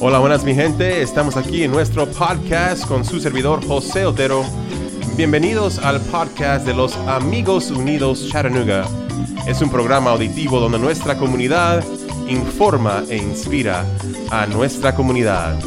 [0.00, 1.02] Hola, buenas mi gente.
[1.02, 4.44] Estamos aquí en nuestro podcast con su servidor José Otero.
[5.16, 8.86] Bienvenidos al podcast de los Amigos Unidos Chattanooga.
[9.48, 11.82] Es un programa auditivo donde nuestra comunidad
[12.28, 13.84] informa e inspira
[14.30, 15.58] a nuestra comunidad.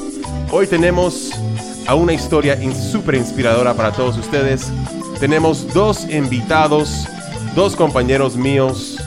[0.51, 1.31] Hoy tenemos
[1.87, 4.71] a una historia súper inspiradora para todos ustedes.
[5.19, 7.07] Tenemos dos invitados,
[7.55, 8.97] dos compañeros míos.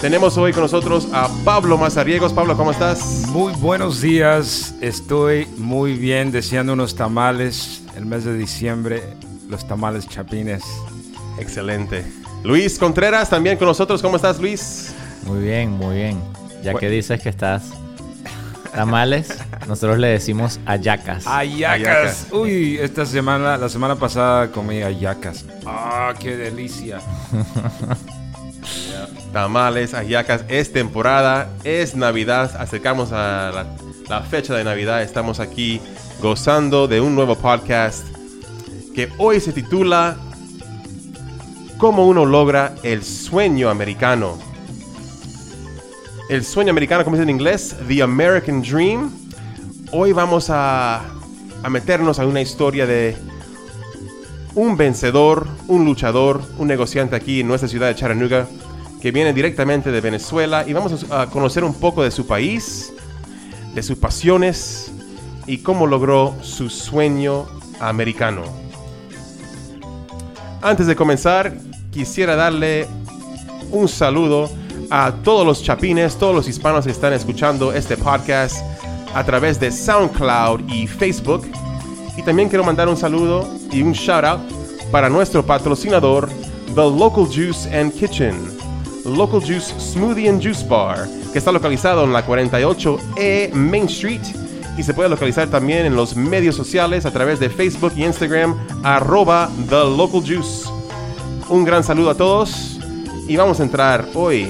[0.00, 2.32] Tenemos hoy con nosotros a Pablo Mazariegos.
[2.32, 3.26] Pablo, ¿cómo estás?
[3.28, 4.74] Muy buenos días.
[4.80, 9.02] Estoy muy bien deseando unos tamales el mes de diciembre,
[9.48, 10.62] los tamales chapines.
[11.38, 12.04] Excelente.
[12.42, 14.02] Luis Contreras también con nosotros.
[14.02, 14.94] ¿Cómo estás, Luis?
[15.24, 16.20] Muy bien, muy bien.
[16.62, 17.62] Ya que dices que estás
[18.74, 21.26] tamales, nosotros le decimos ayacas.
[21.26, 22.26] Ayacas.
[22.32, 25.44] Uy, esta semana, la semana pasada comí ayacas.
[25.66, 27.00] Ah, qué delicia.
[29.32, 33.66] Tamales, ayacas, es temporada, es Navidad, acercamos a la,
[34.08, 35.80] la fecha de Navidad, estamos aquí
[36.20, 38.06] gozando de un nuevo podcast
[38.94, 40.16] que hoy se titula
[41.78, 44.38] ¿Cómo uno logra el sueño americano?
[46.30, 49.10] El sueño americano, como dice en inglés, The American Dream.
[49.96, 51.02] Hoy vamos a,
[51.62, 53.16] a meternos a una historia de
[54.56, 58.48] un vencedor, un luchador, un negociante aquí en nuestra ciudad de Chattanooga
[59.00, 62.92] que viene directamente de Venezuela y vamos a conocer un poco de su país,
[63.72, 64.90] de sus pasiones
[65.46, 67.46] y cómo logró su sueño
[67.78, 68.42] americano.
[70.60, 71.56] Antes de comenzar,
[71.92, 72.88] quisiera darle
[73.70, 74.50] un saludo
[74.90, 78.73] a todos los chapines, todos los hispanos que están escuchando este podcast
[79.14, 81.46] a través de SoundCloud y Facebook.
[82.16, 84.40] Y también quiero mandar un saludo y un shout out
[84.90, 86.28] para nuestro patrocinador,
[86.74, 88.34] The Local Juice and Kitchen.
[89.04, 94.22] Local Juice Smoothie and Juice Bar, que está localizado en la 48E Main Street
[94.78, 98.56] y se puede localizar también en los medios sociales a través de Facebook y Instagram,
[98.82, 100.68] arroba The Local Juice.
[101.48, 102.78] Un gran saludo a todos
[103.28, 104.48] y vamos a entrar hoy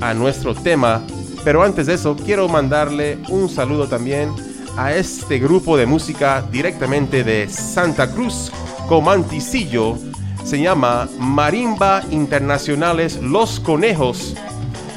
[0.00, 1.02] a nuestro tema,
[1.44, 4.30] pero antes de eso quiero mandarle un saludo también
[4.76, 8.50] a este grupo de música directamente de Santa Cruz,
[8.88, 9.98] Comanticillo,
[10.44, 14.34] se llama Marimba Internacionales Los Conejos.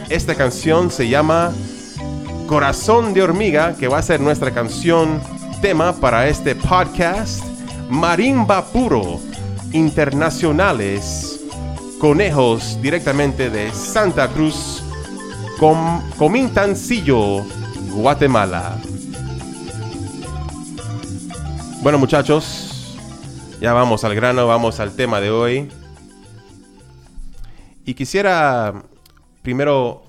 [0.10, 1.54] Esta canción se llama
[2.48, 5.22] Corazón de Hormiga, que va a ser nuestra canción
[5.62, 7.44] tema para este podcast.
[7.90, 9.20] Marimba Puro
[9.72, 11.40] Internacionales
[12.00, 14.84] Conejos directamente de Santa Cruz,
[15.60, 17.46] Com Comintancillo,
[17.94, 18.78] Guatemala.
[21.82, 22.98] Bueno muchachos,
[23.62, 25.72] ya vamos al grano, vamos al tema de hoy.
[27.86, 28.84] Y quisiera
[29.44, 30.04] primero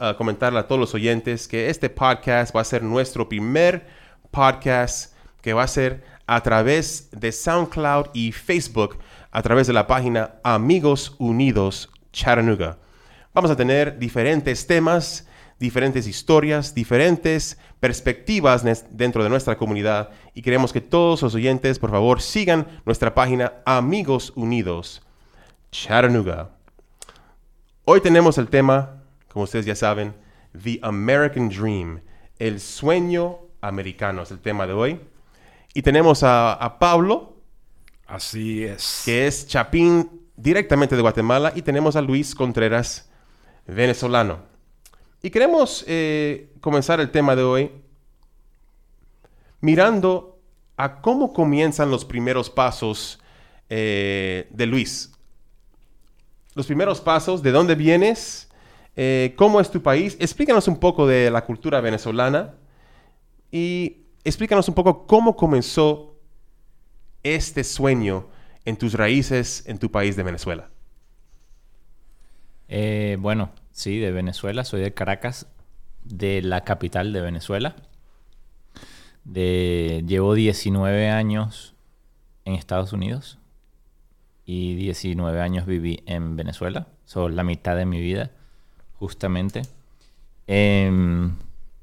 [0.00, 3.86] ah, comentarle a todos los oyentes que este podcast va a ser nuestro primer
[4.32, 8.98] podcast que va a ser a través de SoundCloud y Facebook,
[9.30, 12.78] a través de la página Amigos Unidos Chattanooga.
[13.34, 15.26] Vamos a tener diferentes temas,
[15.58, 21.90] diferentes historias, diferentes perspectivas dentro de nuestra comunidad y queremos que todos los oyentes, por
[21.90, 25.00] favor, sigan nuestra página Amigos Unidos
[25.70, 26.50] Chattanooga.
[27.86, 30.14] Hoy tenemos el tema, como ustedes ya saben,
[30.62, 32.02] The American Dream,
[32.38, 35.00] el sueño americano es el tema de hoy.
[35.72, 37.38] Y tenemos a, a Pablo,
[38.06, 39.02] Así es.
[39.06, 43.08] que es chapín directamente de Guatemala, y tenemos a Luis Contreras,
[43.66, 44.52] venezolano.
[45.22, 47.70] Y queremos eh, comenzar el tema de hoy
[49.60, 50.40] mirando
[50.76, 53.20] a cómo comienzan los primeros pasos
[53.68, 55.12] eh, de Luis.
[56.54, 58.50] Los primeros pasos, de dónde vienes,
[58.96, 60.16] eh, cómo es tu país.
[60.18, 62.56] Explícanos un poco de la cultura venezolana
[63.52, 66.16] y explícanos un poco cómo comenzó
[67.22, 68.26] este sueño
[68.64, 70.68] en tus raíces en tu país de Venezuela.
[73.18, 74.64] Bueno, sí, de Venezuela.
[74.64, 75.46] Soy de Caracas,
[76.04, 77.76] de la capital de Venezuela.
[79.24, 81.74] De, llevo 19 años
[82.44, 83.38] en Estados Unidos
[84.44, 86.86] y 19 años viví en Venezuela.
[87.04, 88.30] Son la mitad de mi vida,
[88.98, 89.62] justamente.
[90.46, 91.36] Em,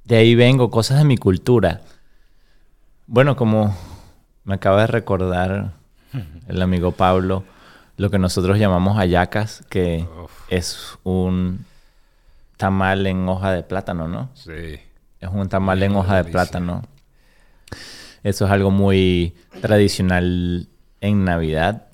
[0.04, 1.82] de ahí vengo, cosas de mi cultura.
[3.08, 3.76] Bueno, como
[4.44, 5.74] me acaba de recordar
[6.48, 7.44] el amigo Pablo,
[7.98, 10.32] lo que nosotros llamamos hallacas, que Uf.
[10.50, 11.66] es un
[12.60, 14.30] tamal en hoja de plátano, ¿no?
[14.34, 14.80] Sí.
[15.22, 16.84] Es un tamal en hoja de plátano.
[18.22, 20.68] Eso es algo muy tradicional
[21.00, 21.88] en Navidad.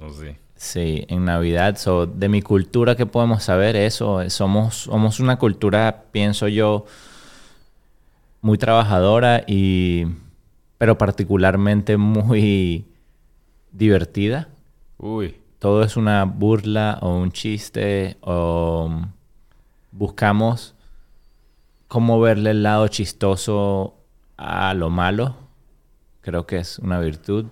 [0.00, 0.36] Oh, sí.
[0.54, 1.78] Sí, en Navidad.
[1.78, 3.74] So, de mi cultura, ¿qué podemos saber?
[3.74, 6.86] Eso, somos, somos una cultura, pienso yo,
[8.40, 10.06] muy trabajadora y
[10.78, 12.86] pero particularmente muy
[13.72, 14.48] divertida.
[14.98, 15.34] Uy.
[15.58, 18.88] Todo es una burla o un chiste o
[19.92, 20.74] buscamos
[21.88, 23.94] cómo verle el lado chistoso
[24.36, 25.36] a lo malo.
[26.22, 27.46] Creo que es una virtud.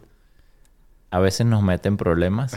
[1.11, 2.57] A veces nos meten problemas.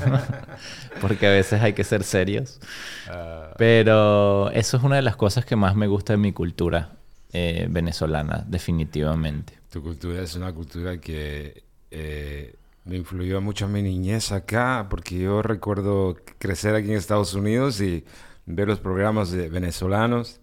[1.00, 2.60] Porque a veces hay que ser serios.
[3.08, 3.50] Ah.
[3.58, 6.92] Pero eso es una de las cosas que más me gusta de mi cultura
[7.32, 9.58] eh, venezolana, definitivamente.
[9.70, 15.18] Tu cultura es una cultura que eh, me influyó mucho en mi niñez acá, porque
[15.18, 18.04] yo recuerdo crecer aquí en Estados Unidos y
[18.48, 20.40] ver los programas de venezolanos.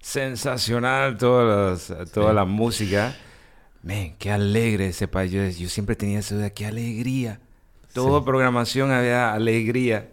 [0.00, 3.14] Sensacional toda la música.
[3.82, 5.58] Men, qué alegre ese país.
[5.58, 7.40] Yo, siempre tenía eso de qué alegría.
[7.92, 10.10] Toda programación había alegría.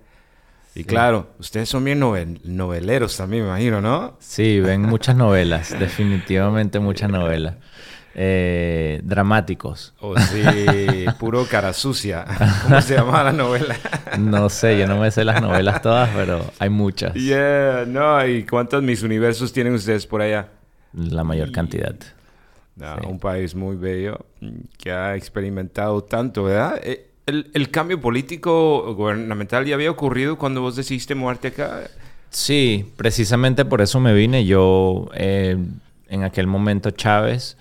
[0.74, 2.00] Y claro, ustedes son bien
[2.44, 4.16] noveleros también, me imagino, ¿no?
[4.20, 7.56] Sí, ven muchas novelas, definitivamente muchas novelas.
[8.20, 9.94] Eh, dramáticos.
[10.00, 12.26] Oh, sí, puro cara sucia.
[12.64, 13.78] ¿Cómo se llamaba la novela?
[14.18, 17.14] no sé, yo no me sé las novelas todas, pero hay muchas.
[17.14, 20.50] Yeah, no, ¿y cuántos mis universos tienen ustedes por allá?
[20.94, 21.96] La mayor cantidad.
[23.08, 24.26] Un país muy bello
[24.80, 26.80] que ha experimentado tanto, ¿verdad?
[26.84, 31.82] Eh, el, el, cambio político gubernamental ya había ocurrido cuando vos decidiste muerte acá.
[32.32, 34.46] Sí, precisamente por eso me vine.
[34.46, 35.56] Yo, eh,
[36.08, 37.58] en aquel momento, Chávez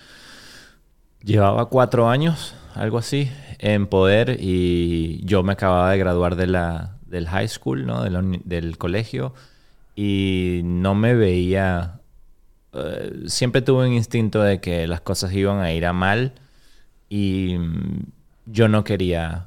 [1.22, 6.96] Llevaba cuatro años, algo así, en poder y yo me acababa de graduar de la,
[7.06, 8.02] del high school, ¿no?
[8.04, 9.34] del colegio
[9.96, 12.00] y no me veía...
[12.74, 16.34] Eh, siempre tuve un instinto de que las cosas iban a ir a mal
[17.08, 18.04] y mm,
[18.46, 19.46] yo no quería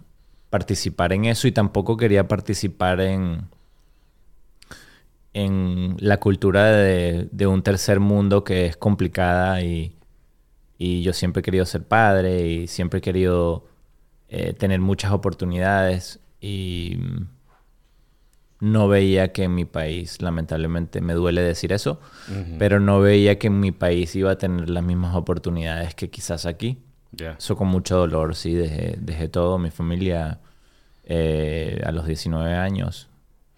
[0.50, 3.44] participar en eso y tampoco quería participar en,
[5.34, 9.94] en la cultura de, de un tercer mundo que es complicada y
[10.82, 13.68] y yo siempre he querido ser padre y siempre he querido
[14.30, 16.98] eh, tener muchas oportunidades y
[18.62, 22.00] no veía que en mi país, lamentablemente me duele decir eso,
[22.58, 26.46] pero no veía que en mi país iba a tener las mismas oportunidades que quizás
[26.46, 26.82] aquí.
[27.38, 30.40] Eso con mucho dolor, sí, dejé, todo, mi familia
[31.04, 33.10] eh, a los 19 años.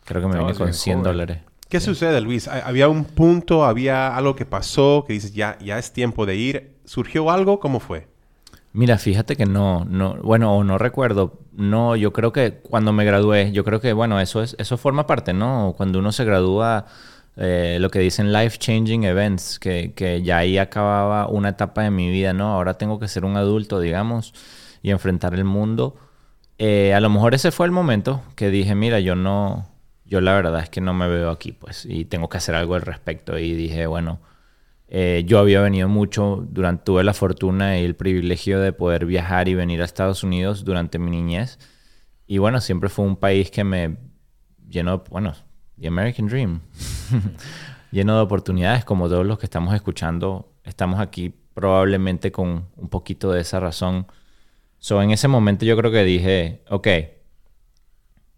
[0.05, 1.39] Creo que me vine con 100 dólares.
[1.71, 2.49] ¿Qué sucede, Luis?
[2.49, 6.75] ¿Había un punto, había algo que pasó que dices, ya, ya es tiempo de ir?
[6.83, 7.61] ¿Surgió algo?
[7.61, 8.09] ¿Cómo fue?
[8.73, 11.39] Mira, fíjate que no, no, bueno, no recuerdo.
[11.53, 15.07] No, yo creo que cuando me gradué, yo creo que, bueno, eso es, eso forma
[15.07, 15.73] parte, ¿no?
[15.77, 16.87] Cuando uno se gradúa,
[17.37, 21.91] eh, lo que dicen life changing events, que, que ya ahí acababa una etapa de
[21.91, 22.51] mi vida, ¿no?
[22.53, 24.33] Ahora tengo que ser un adulto, digamos,
[24.83, 25.95] y enfrentar el mundo.
[26.57, 29.70] Eh, a lo mejor ese fue el momento que dije, mira, yo no,
[30.11, 32.75] yo la verdad es que no me veo aquí, pues, y tengo que hacer algo
[32.75, 33.39] al respecto.
[33.39, 34.19] Y dije, bueno,
[34.89, 39.47] eh, yo había venido mucho, durante, tuve la fortuna y el privilegio de poder viajar
[39.47, 41.59] y venir a Estados Unidos durante mi niñez.
[42.27, 43.95] Y bueno, siempre fue un país que me
[44.67, 45.33] llenó, bueno,
[45.79, 46.59] The American Dream,
[47.91, 53.31] lleno de oportunidades, como todos los que estamos escuchando, estamos aquí probablemente con un poquito
[53.31, 54.07] de esa razón.
[54.77, 56.87] So, en ese momento yo creo que dije, ok,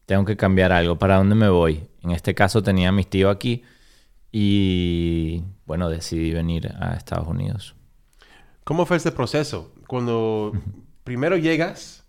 [0.05, 0.97] tengo que cambiar algo.
[0.97, 1.87] ¿Para dónde me voy?
[2.01, 3.63] En este caso tenía a mis tíos aquí
[4.31, 7.75] y bueno, decidí venir a Estados Unidos.
[8.63, 9.73] ¿Cómo fue ese proceso?
[9.87, 10.53] Cuando
[11.03, 12.03] primero llegas,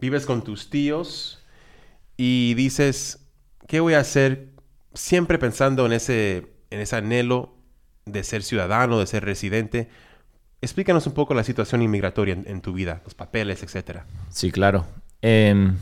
[0.00, 1.44] vives con tus tíos
[2.16, 3.26] y dices,
[3.66, 4.50] ¿qué voy a hacer?
[4.94, 7.54] Siempre pensando en ese, en ese anhelo
[8.06, 9.88] de ser ciudadano, de ser residente.
[10.60, 14.00] Explícanos un poco la situación inmigratoria en, tu vida, los papeles, etc.
[14.30, 14.86] Sí, claro.
[15.20, 15.76] Em,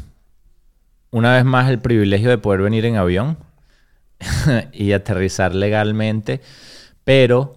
[1.14, 3.38] una vez más el privilegio de poder venir en avión
[4.72, 6.40] y aterrizar legalmente,
[7.04, 7.54] pero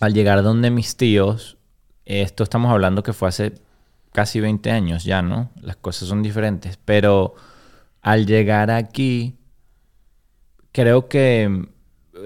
[0.00, 1.58] al llegar donde mis tíos,
[2.06, 3.52] esto estamos hablando que fue hace
[4.10, 5.52] casi 20 años ya, ¿no?
[5.60, 7.34] Las cosas son diferentes, pero
[8.02, 9.38] al llegar aquí,
[10.72, 11.68] creo que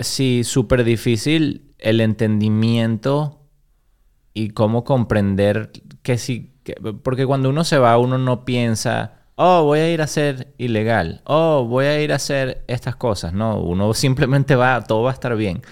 [0.00, 3.42] sí, súper difícil el entendimiento
[4.32, 6.54] y cómo comprender que sí,
[7.02, 11.22] porque cuando uno se va, uno no piensa oh, voy a ir a ser ilegal,
[11.24, 13.32] oh, voy a ir a hacer estas cosas.
[13.32, 15.62] No, uno simplemente va, todo va a estar bien.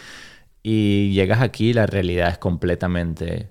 [0.62, 3.50] Y llegas aquí la realidad es completamente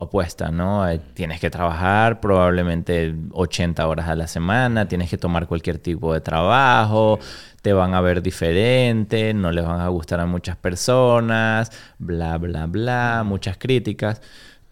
[0.00, 0.88] opuesta, ¿no?
[0.88, 6.14] Eh, tienes que trabajar probablemente 80 horas a la semana, tienes que tomar cualquier tipo
[6.14, 7.18] de trabajo,
[7.60, 12.66] te van a ver diferente, no les van a gustar a muchas personas, bla, bla,
[12.66, 14.22] bla, muchas críticas.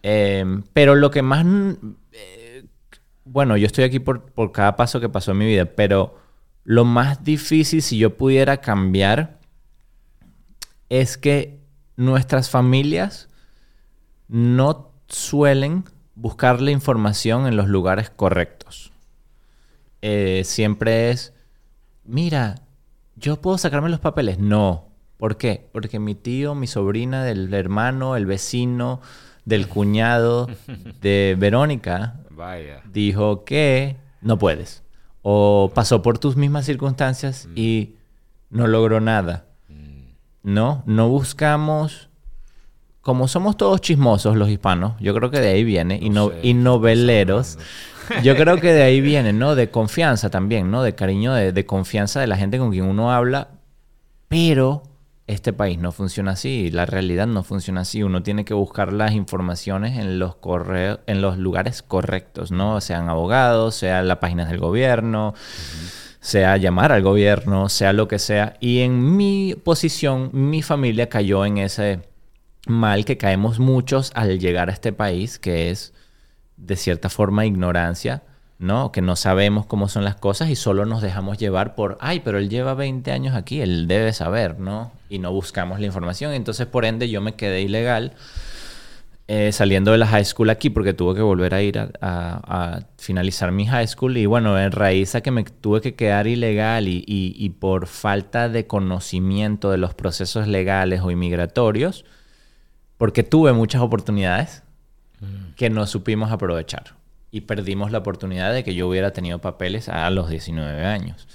[0.02, 1.45] Em, pero lo que más
[3.30, 6.16] bueno, yo estoy aquí por, por cada paso que pasó en mi vida, pero
[6.64, 9.38] lo más difícil si yo pudiera cambiar
[10.88, 11.61] es que
[11.97, 13.28] nuestras familias
[14.28, 18.92] no suelen buscar la información en los lugares correctos.
[20.02, 21.32] Eh, siempre es,
[22.04, 22.62] mira,
[23.16, 24.38] ¿yo puedo sacarme los papeles?
[24.38, 24.88] No.
[25.16, 25.68] ¿Por qué?
[25.73, 29.00] Porque mi tío, mi sobrina, del hermano, el vecino,
[29.49, 30.47] del cuñado
[31.00, 32.83] de Verónica Vaya.
[32.93, 34.83] dijo que no puedes.
[35.23, 37.95] O pasó por tus mismas circunstancias y
[38.50, 39.47] no logró nada.
[40.43, 42.11] No, no buscamos.
[43.00, 46.40] Como somos todos chismosos los hispanos, yo creo que de ahí viene, y, no, sé,
[46.43, 47.59] y noveleros,
[48.23, 49.55] yo creo que de ahí viene, ¿no?
[49.55, 50.83] De confianza también, ¿no?
[50.83, 53.49] De cariño, de, de confianza de la gente con quien uno habla,
[54.28, 54.83] pero
[55.28, 58.02] este país no funciona así, la realidad no funciona así.
[58.02, 62.80] Uno tiene que buscar las informaciones en los correos, en los lugares correctos, ¿no?
[62.80, 65.35] Sean abogados, sean las páginas del gobierno,
[66.20, 68.56] sea llamar al gobierno, sea lo que sea.
[68.58, 72.08] Y en mi posición, mi familia cayó en ese
[72.66, 75.92] mal que caemos muchos al llegar a este país, que es
[76.56, 78.23] de cierta forma ignorancia,
[78.59, 78.91] ¿no?
[78.93, 82.38] Que no sabemos cómo son las cosas y solo nos dejamos llevar por, ay, pero
[82.38, 84.91] él lleva 20 años aquí, él debe saber, ¿no?
[85.09, 86.33] Y no buscamos la información.
[86.33, 88.12] Entonces, por ende, yo me quedé ilegal
[89.31, 92.77] eh, saliendo de la high school aquí porque tuve que volver a ir a, a-
[92.77, 96.27] a finalizar mi high school y bueno, en raíz a que me tuve que quedar
[96.27, 102.07] ilegal y, y- y por falta de conocimiento de los procesos legales o inmigratorios,
[102.97, 104.62] porque tuve muchas oportunidades
[105.57, 106.95] que no supimos aprovechar
[107.30, 111.26] y perdimos la oportunidad de que yo hubiera tenido papeles a los 19 años.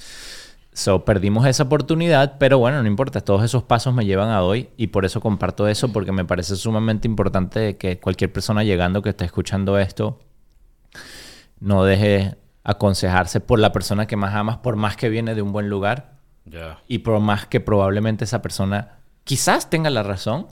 [0.74, 4.70] So, perdimos esa oportunidad, pero bueno, no importa, todos esos pasos me llevan a hoy
[4.76, 9.10] y por eso comparto eso, porque me parece sumamente importante que cualquier persona llegando que
[9.10, 10.20] esté escuchando esto
[11.60, 15.52] no deje aconsejarse por la persona que más amas, por más que viene de un
[15.52, 16.14] buen lugar
[16.88, 20.48] y por más que probablemente esa persona quizás tenga la razón,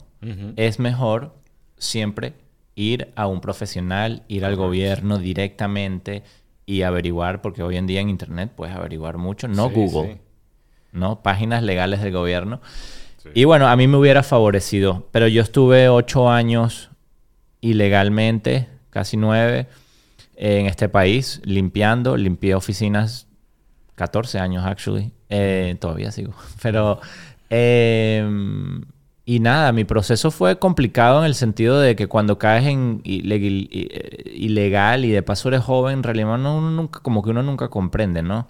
[0.56, 1.34] es mejor
[1.78, 2.34] siempre
[2.74, 6.22] ir a un profesional, ir al gobierno directamente
[6.66, 10.20] y averiguar, porque hoy en día en Internet puedes averiguar mucho, no Sí, Google, sí.
[10.92, 11.22] ¿no?
[11.22, 12.60] Páginas legales del gobierno.
[13.22, 13.30] Sí.
[13.34, 16.90] Y bueno, a mí me hubiera favorecido, pero yo estuve ocho años
[17.60, 19.66] ilegalmente, casi nueve,
[20.36, 23.28] en este país, limpiando, limpié oficinas
[23.94, 25.12] 14 años, actually.
[25.28, 26.34] Eh, todavía sigo.
[26.62, 27.00] Pero,
[27.50, 28.26] eh,
[29.24, 34.32] y nada, mi proceso fue complicado en el sentido de que cuando caes en eh,
[34.34, 38.22] ilegal y de paso eres joven, en realidad uno nunca, como que uno nunca comprende,
[38.22, 38.48] ¿no?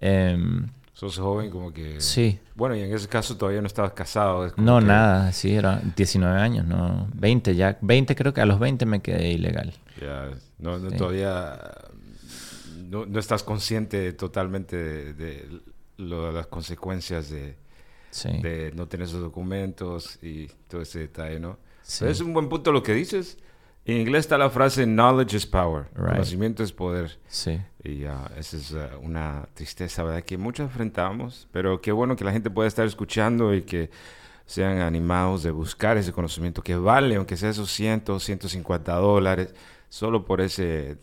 [0.00, 2.00] Em, Sos joven como que...
[2.00, 2.38] sí.
[2.54, 4.44] Bueno, y en ese caso todavía no estabas casado.
[4.46, 8.46] es No, que- nada, sí, era 19 años, no, 20 ya, 20 creo que a
[8.46, 9.72] los 20 me quedé ilegal.
[10.00, 10.96] Ya, no, no, Sí.
[10.96, 11.58] todavía
[12.88, 15.48] no, no estás consciente totalmente de, de
[15.96, 17.56] lo- las consecuencias de,
[18.10, 18.28] Sí.
[18.42, 21.58] de no tener esos documentos y todo ese detalle, ¿no?
[21.82, 22.06] Sí.
[22.06, 23.38] Es un buen punto lo que dices.
[23.84, 25.86] En inglés está la frase knowledge is power.
[25.94, 26.12] Right.
[26.12, 27.18] Conocimiento es poder.
[27.26, 27.60] Sí.
[27.82, 30.22] Y ah, esa es ah, una tristeza, ¿verdad?
[30.22, 33.90] Que muchos enfrentamos, pero qué bueno que la gente pueda estar escuchando y que
[34.44, 39.54] sean animados de buscar ese conocimiento que vale, aunque sea esos 100, 150 dólares,
[39.88, 40.98] solo por ese,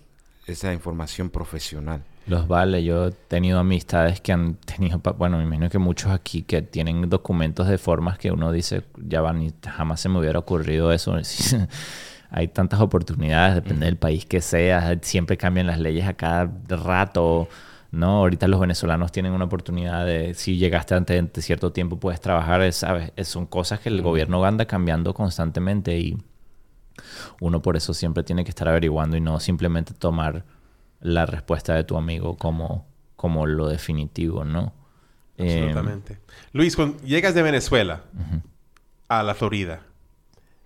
[0.46, 2.04] esa información profesional.
[2.28, 6.42] Los vale, yo he tenido amistades que han tenido, bueno, me imagino que muchos aquí
[6.44, 10.38] que tienen documentos de formas que uno dice, ya van y jamás se me hubiera
[10.40, 11.16] ocurrido eso.
[12.30, 17.48] Hay tantas oportunidades, depende del país que sea, siempre cambian las leyes a cada rato,
[17.92, 18.18] ¿no?
[18.18, 22.62] Ahorita los venezolanos tienen una oportunidad de, si llegaste antes de cierto tiempo, puedes trabajar,
[22.62, 23.14] es- ¿sabes?
[23.16, 26.18] Es- son cosas que el gobierno anda cambiando constantemente y
[27.40, 30.44] uno por eso siempre tiene que estar averiguando y no simplemente tomar
[31.00, 34.74] la respuesta de tu amigo como, como lo definitivo, ¿no?
[35.38, 36.20] Eh, Absolutamente.
[36.54, 38.04] Luis, cuando llegas de Venezuela
[39.08, 39.82] a la Florida,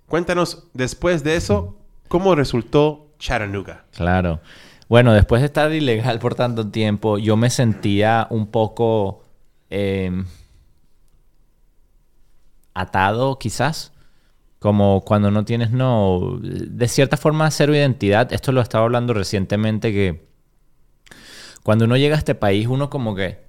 [0.07, 3.85] cuéntanos después de eso, ¿cómo resultó Chattanooga?
[3.91, 4.39] claro.
[4.88, 9.23] Bueno, después de estar ilegal por tanto tiempo, yo me sentía un poco
[9.69, 10.11] eh,
[12.73, 13.93] atado, quizás.
[14.62, 18.32] Como cuando no tienes, no, de cierta forma, cero identidad.
[18.32, 20.30] Esto lo estaba hablando recientemente que
[21.63, 23.39] cuando uno llega a este país, uno como que,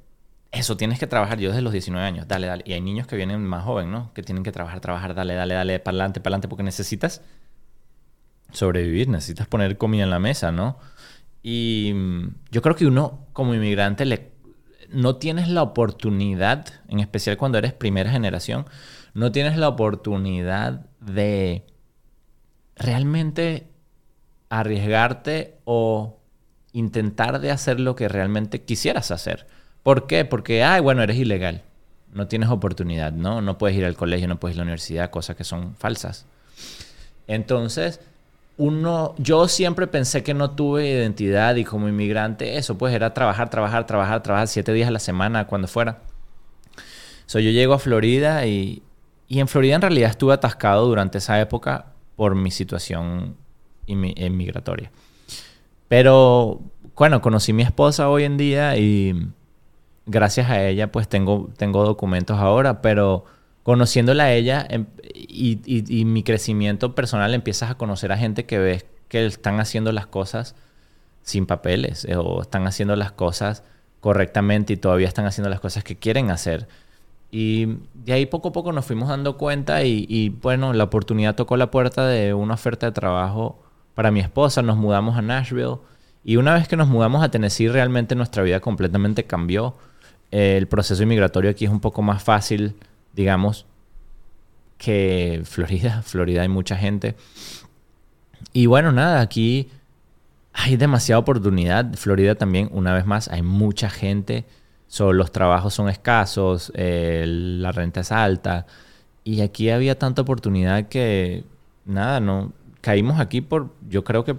[0.52, 1.38] eso, tienes que trabajar.
[1.38, 2.64] Yo desde los 19 años, dale, dale.
[2.66, 4.10] Y hay niños que vienen más jóvenes, ¿no?
[4.14, 7.20] Que tienen que trabajar, trabajar, dale, dale, dale, para adelante, para adelante, porque necesitas
[8.50, 10.78] sobrevivir, necesitas poner comida en la mesa, ¿no?
[11.42, 14.32] Y mm, yo creo que uno como inmigrante le,
[14.88, 18.64] no tienes la oportunidad, en especial cuando eres primera generación,
[19.12, 21.64] no tienes la oportunidad de
[22.76, 23.66] realmente
[24.48, 26.18] arriesgarte o
[26.72, 29.46] intentar de hacer lo que realmente quisieras hacer.
[29.82, 30.24] ¿Por qué?
[30.24, 31.62] Porque, ay, bueno, eres ilegal.
[32.12, 33.40] No tienes oportunidad, ¿no?
[33.40, 36.26] No puedes ir al colegio, no puedes ir a la universidad, cosas que son falsas.
[37.26, 38.00] Entonces,
[38.58, 43.48] uno, yo siempre pensé que no tuve identidad y como inmigrante, eso pues era trabajar,
[43.48, 46.00] trabajar, trabajar, trabajar siete días a la semana, cuando fuera.
[47.26, 48.82] So, yo llego a Florida y,
[49.32, 51.86] y en Florida en realidad estuve atascado durante esa época
[52.16, 53.36] por mi situación
[53.86, 54.92] inmigratoria.
[55.88, 56.60] Pero
[56.94, 59.28] bueno, conocí a mi esposa hoy en día y
[60.04, 63.24] gracias a ella pues tengo, tengo documentos ahora, pero
[63.62, 64.84] conociéndola a ella em,
[65.14, 69.92] y, y, mi crecimiento personal empiezas a conocer a gente que ves que están haciendo
[69.92, 70.56] las cosas
[71.22, 73.64] sin papeles eh, o están haciendo las cosas
[74.00, 76.68] correctamente y todavía están haciendo las cosas que quieren hacer.
[77.34, 81.56] Y de ahí poco a poco nos fuimos dando cuenta y, bueno, la oportunidad tocó
[81.56, 83.58] la puerta de una oferta de trabajo
[83.94, 84.60] para mi esposa.
[84.60, 85.78] Nos mudamos a Nashville
[86.24, 89.74] y una vez que nos mudamos a Tennessee realmente nuestra vida completamente cambió.
[90.30, 92.76] el proceso inmigratorio aquí es un poco más fácil,
[93.14, 93.64] digamos,
[94.76, 96.02] que Florida.
[96.04, 97.16] Florida hay mucha gente.
[98.52, 99.70] Y bueno, nada, aquí
[100.52, 101.94] hay demasiada oportunidad.
[101.94, 104.44] Florida también, una vez más, hay mucha gente.
[104.92, 108.66] So, los trabajos son escasos, la renta es alta.
[109.24, 111.44] Y aquí había tanta oportunidad que,
[111.86, 114.36] nada, no, caímos aquí por, yo creo que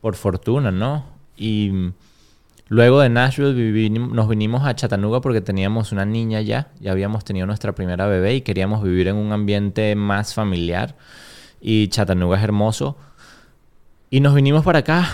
[0.00, 1.04] por fortuna, ¿no?
[1.36, 1.92] Y
[2.68, 7.46] luego de Nashville nos vinimos a Chattanooga porque teníamos una niña ya, ya habíamos tenido
[7.46, 10.96] nuestra primera bebé y queríamos vivir en un ambiente más familiar.
[11.60, 12.96] Y Chattanooga es hermoso.
[14.08, 15.06] Y nos vinimos para acá.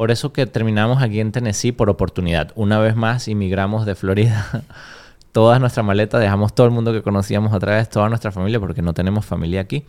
[0.00, 2.52] Por eso que terminamos aquí en Tennessee por oportunidad.
[2.54, 4.64] Una vez más inmigramos de Florida.
[5.32, 8.80] Todas nuestras maletas, dejamos todo el mundo que conocíamos otra vez, toda nuestra familia, porque
[8.80, 9.84] no tenemos familia aquí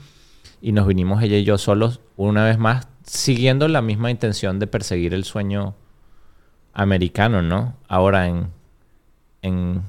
[0.62, 4.68] y nos vinimos ella y yo solos una vez más, siguiendo la misma intención de
[4.68, 5.76] perseguir el sueño
[6.74, 7.78] americano, ¿no?
[7.88, 8.48] Ahora en,
[9.42, 9.82] en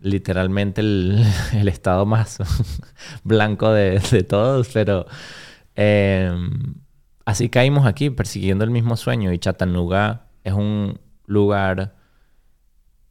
[0.00, 1.22] literalmente el,
[1.68, 2.38] estado más
[3.24, 5.04] blanco de, todos, pero
[5.74, 6.76] em,
[7.26, 11.94] así caímos aquí persiguiendo el mismo sueño y Chattanooga es un lugar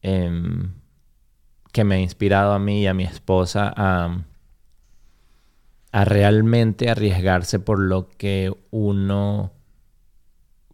[0.01, 0.73] em,
[1.71, 4.25] que me ha inspirado a mí y a mi esposa a
[5.95, 9.53] a realmente arriesgarse por lo que uno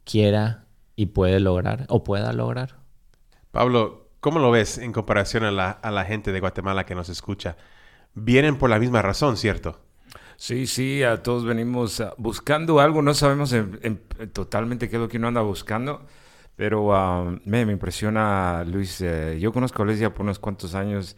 [0.04, 2.78] quiera y puede lograr o pueda lograr.
[3.52, 7.56] Pablo, ¿cómo lo ves en comparación a la, gente de Guatemala que nos escucha?
[8.16, 9.80] Vienen por la misma razón, ¿cierto?
[10.42, 13.54] Sí, sí, a todos venimos ah, buscando algo, no sabemos
[14.34, 16.08] totalmente qué es lo que uno anda buscando,
[16.56, 21.16] pero ah, me, impresiona, Luis, eh, yo conozco a Luis ya por unos cuantos años,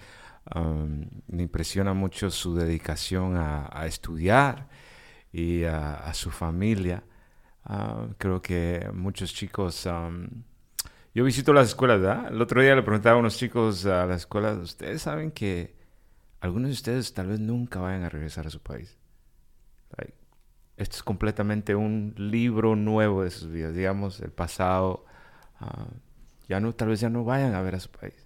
[1.27, 4.67] me impresiona mucho su dedicación a, estudiar
[5.31, 7.03] y a, su familia.
[7.63, 9.87] Ah, creo que muchos chicos...
[11.15, 12.27] yo visito las escuelas, ¿verdad?
[12.33, 15.75] El otro día le preguntaba a unos chicos a la escuela, ¿ustedes saben que
[16.41, 18.97] algunos de ustedes tal vez nunca vayan a regresar a su país?
[20.77, 25.05] Esto es completamente un libro nuevo de sus vidas, digamos, el pasado.
[25.59, 25.87] Ah,
[26.47, 28.23] ya no, tal vez ya no vayan a ver a su país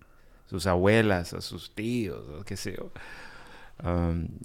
[0.48, 2.92] sus abuelas, a sus tíos, o qué sé yo.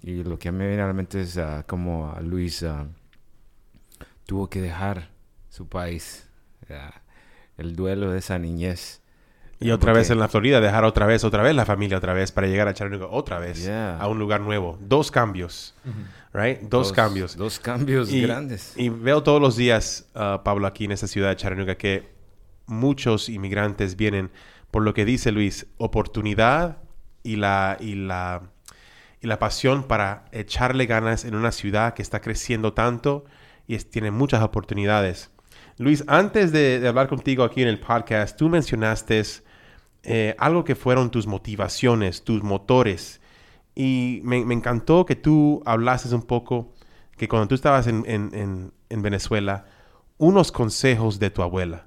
[0.02, 2.62] Y lo que a mí me viene a la mente es uh, como a Luis
[2.62, 2.87] uh,
[4.26, 5.11] tuvo que dejar
[5.48, 6.28] su país,
[7.56, 9.02] el duelo de esa niñez.
[9.62, 12.33] Y otra vez en la Florida, dejar otra vez, otra vez la familia, otra vez,
[12.33, 14.79] para llegar a Chattanooga otra vez a un lugar nuevo.
[14.81, 15.75] Dos cambios,
[16.33, 16.61] right?
[16.61, 17.37] Dos, cambios.
[17.37, 18.75] Dos cambios grandes.
[18.77, 22.12] Y veo todos los días, uh, Pablo, aquí en esta ciudad de Chattanooga, que
[22.66, 24.31] muchos inmigrantes vienen
[24.70, 26.79] por lo que dice Luis, oportunidad
[27.22, 28.42] y la, y la,
[29.20, 33.25] y la pasión para echarle ganas en una ciudad que está creciendo tanto
[33.66, 35.31] y tiene muchas oportunidades.
[35.79, 39.22] Luis, antes de, hablar contigo aquí en el podcast, tú mencionaste
[40.05, 43.21] eh, algo que fueron tus motivaciones, tus motores.
[43.75, 46.73] Y me, encantó que tú hablases un poco
[47.17, 49.67] que cuando tú estabas en, en Venezuela,
[50.23, 51.87] unos consejos de tu abuela.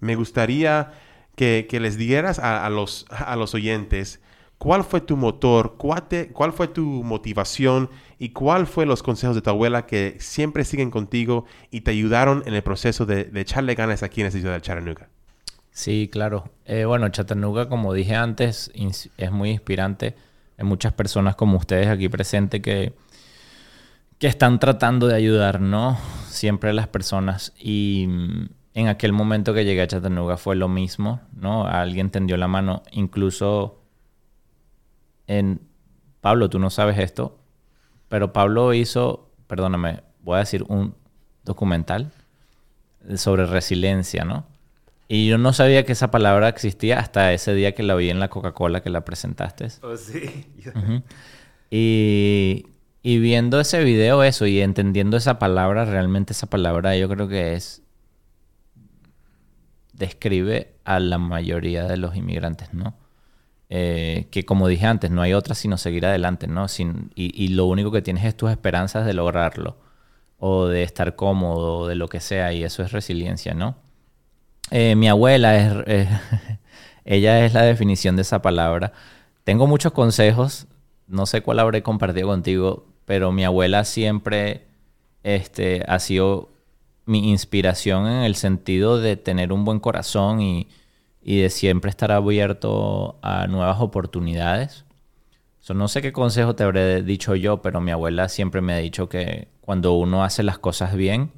[0.00, 0.92] Me gustaría
[1.36, 4.20] que, les dieras a, los, a los oyentes
[4.58, 9.42] cuál fue tu motor, cuál, cuál fue tu motivación y cuál fue los consejos de
[9.42, 14.02] tu abuela que siempre siguen contigo y te ayudaron en el proceso de, echarle ganas
[14.02, 15.08] aquí en esta ciudad de Chattanooga.
[15.80, 16.52] Sí, claro.
[16.66, 20.14] Eh, bueno, Chattanooga, como dije antes, es muy inspirante.
[20.58, 22.92] Hay muchas personas como ustedes aquí presentes que,
[24.18, 25.96] que están tratando de ayudar, ¿no?
[26.26, 27.54] Siempre las personas.
[27.58, 28.06] Y
[28.74, 31.66] en aquel momento que llegué a Chattanooga fue lo mismo, ¿no?
[31.66, 33.80] Alguien tendió la mano, incluso
[35.26, 35.62] en...
[36.20, 37.38] Pablo, tú no sabes esto,
[38.08, 40.94] pero Pablo hizo, perdóname, voy a decir un
[41.42, 42.12] documental
[43.16, 44.44] sobre resiliencia, ¿no?
[45.12, 48.20] Y yo no sabía que esa palabra existía hasta ese día que la vi en
[48.20, 49.66] la Coca-Cola que la presentaste.
[49.82, 50.46] Oh, sí.
[51.68, 52.66] Y,
[53.02, 57.54] y viendo ese video, eso, y entendiendo esa palabra, realmente esa palabra yo creo que
[57.54, 57.82] es...
[59.92, 62.94] describe a la mayoría de los inmigrantes, ¿no?
[63.68, 66.68] Eh, que como dije antes, no hay otra sino seguir adelante, ¿no?
[66.68, 69.76] Sin, y, y lo único que tienes es tus esperanzas de lograrlo,
[70.38, 73.89] o de estar cómodo, o de lo que sea, y eso es resiliencia, ¿no?
[74.70, 76.08] Eh, mi abuela es, eh,
[77.04, 78.92] ella es la definición de esa palabra.
[79.44, 80.66] Tengo muchos consejos,
[81.06, 84.66] no sé cuál habré compartido contigo, pero mi abuela siempre
[85.22, 86.50] este, ha sido
[87.06, 90.68] mi inspiración en el sentido de tener un buen corazón y,
[91.22, 94.84] y de siempre estar abierto a nuevas oportunidades.
[95.74, 99.08] No sé qué consejo te habré dicho yo, pero mi abuela siempre me ha dicho
[99.08, 101.30] que cuando uno hace las cosas bien,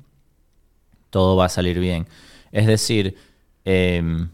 [1.10, 2.06] todo va a salir bien.
[2.52, 3.16] Es decir,
[3.64, 4.28] em,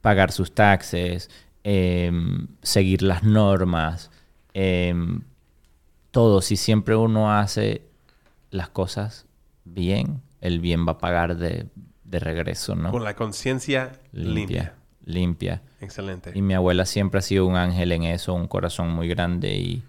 [0.00, 1.30] pagar sus taxes,
[1.64, 4.10] em, seguir las normas,
[4.52, 5.22] em,
[6.10, 6.42] todo.
[6.42, 7.82] Si siempre uno hace
[8.50, 9.26] las cosas
[9.64, 11.66] bien, el bien va a pagar de,
[12.04, 12.90] de regreso, ¿no?
[12.90, 14.74] Con la conciencia limpia.
[15.04, 15.62] Limpia.
[15.80, 16.32] Excelente.
[16.34, 19.82] Y mi abuela siempre ha sido un ángel en eso, un corazón muy grande y,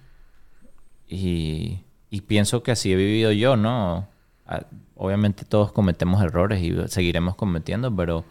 [1.08, 4.08] y, y pienso que así he vivido yo, ¿no?
[4.46, 8.26] Ah, Obviamente todos cometemos errores y seguiremos cometiendo, pero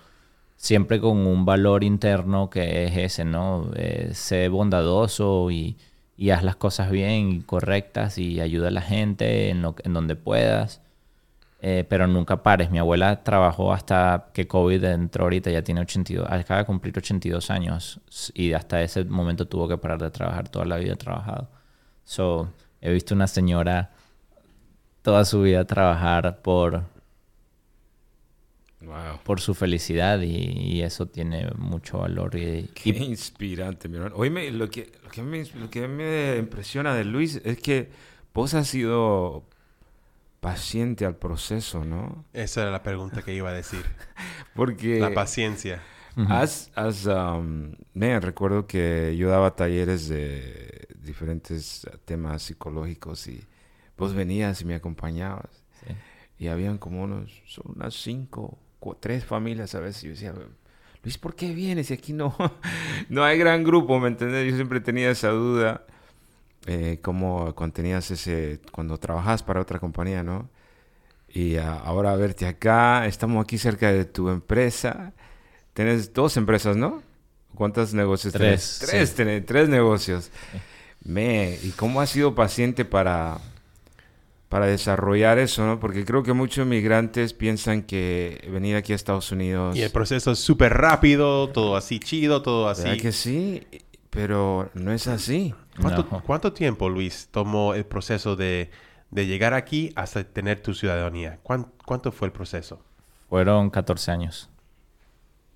[0.57, 3.71] siempre con un valor interno que es ese, ¿no?
[3.75, 5.77] Eh, sé bondadoso y,
[6.17, 9.93] y haz las cosas bien y correctas y ayuda a la gente en, lo, en
[9.93, 10.81] donde puedas.
[11.65, 12.71] Eh, pero nunca pares.
[12.73, 17.51] Mi abuela trabajó hasta que COVID entró ahorita, ya tiene 82, acaba de cumplir 82
[17.51, 18.01] años
[18.35, 21.49] y hasta ese momento tuvo que parar de trabajar, toda la vida ha trabajado.
[22.05, 23.93] So, he visto una señora
[25.03, 26.85] toda su vida trabajar por,
[28.81, 29.21] Wow.
[29.23, 32.35] por su felicidad y, y eso tiene mucho valor.
[32.35, 34.17] Y, Qué y- inspirante, mi hermano.
[34.17, 37.91] Oíme, lo que, lo, que me, lo que me impresiona de Luis es que
[38.35, 39.45] vos has sido
[40.41, 42.25] paciente al proceso, ¿no?
[42.33, 43.85] Esa era la pregunta que iba a decir.
[44.57, 45.81] Porque La paciencia.
[46.29, 53.45] has, has, um, me recuerdo que yo daba talleres de diferentes temas psicológicos y
[54.03, 55.65] vos venías y me acompañabas.
[55.87, 55.95] sí.
[56.39, 58.59] Y habían como unos, son unas cinco,
[58.99, 60.03] tres familias a veces.
[60.03, 60.35] Y yo decía,
[61.05, 61.91] Luis, ¿por qué vienes?
[61.91, 62.37] Y aquí no,
[63.09, 64.51] no hay gran grupo, ¿me entendés?
[64.51, 65.87] Yo siempre tenía esa duda,
[66.67, 70.51] eh, como cuando tenías ese, cuando trabajabas para otra compañía, ¿no?
[71.29, 75.13] Y ah, ahora verte acá, estamos aquí cerca de tu empresa.
[75.75, 77.05] Tienes dos empresas, ¿no?
[77.55, 78.91] ¿Cuántos negocios Tres, tenés?
[78.91, 79.15] Tres, sí.
[79.15, 80.31] tenés, tres negocios.
[81.05, 83.39] Me, ¿y cómo has sido paciente para,
[84.53, 85.81] para desarrollar eso, ¿no?
[85.81, 89.75] Porque creo que muchos migrantes piensan que venir aquí a Estados Unidos...
[89.75, 92.83] Y el proceso es súper rápido, todo así chido, todo así.
[92.83, 93.67] ¿verdad que sí?
[94.11, 95.55] Pero no es así.
[95.81, 96.23] ¿Cuánto, No.
[96.23, 98.71] cuánto tiempo, Luis, tomó el proceso de,
[99.11, 101.39] de llegar aquí hasta tener tu ciudadanía?
[101.43, 102.85] ¿Cuán- ¿Cuánto fue el proceso?
[103.31, 104.51] Fueron 14 años.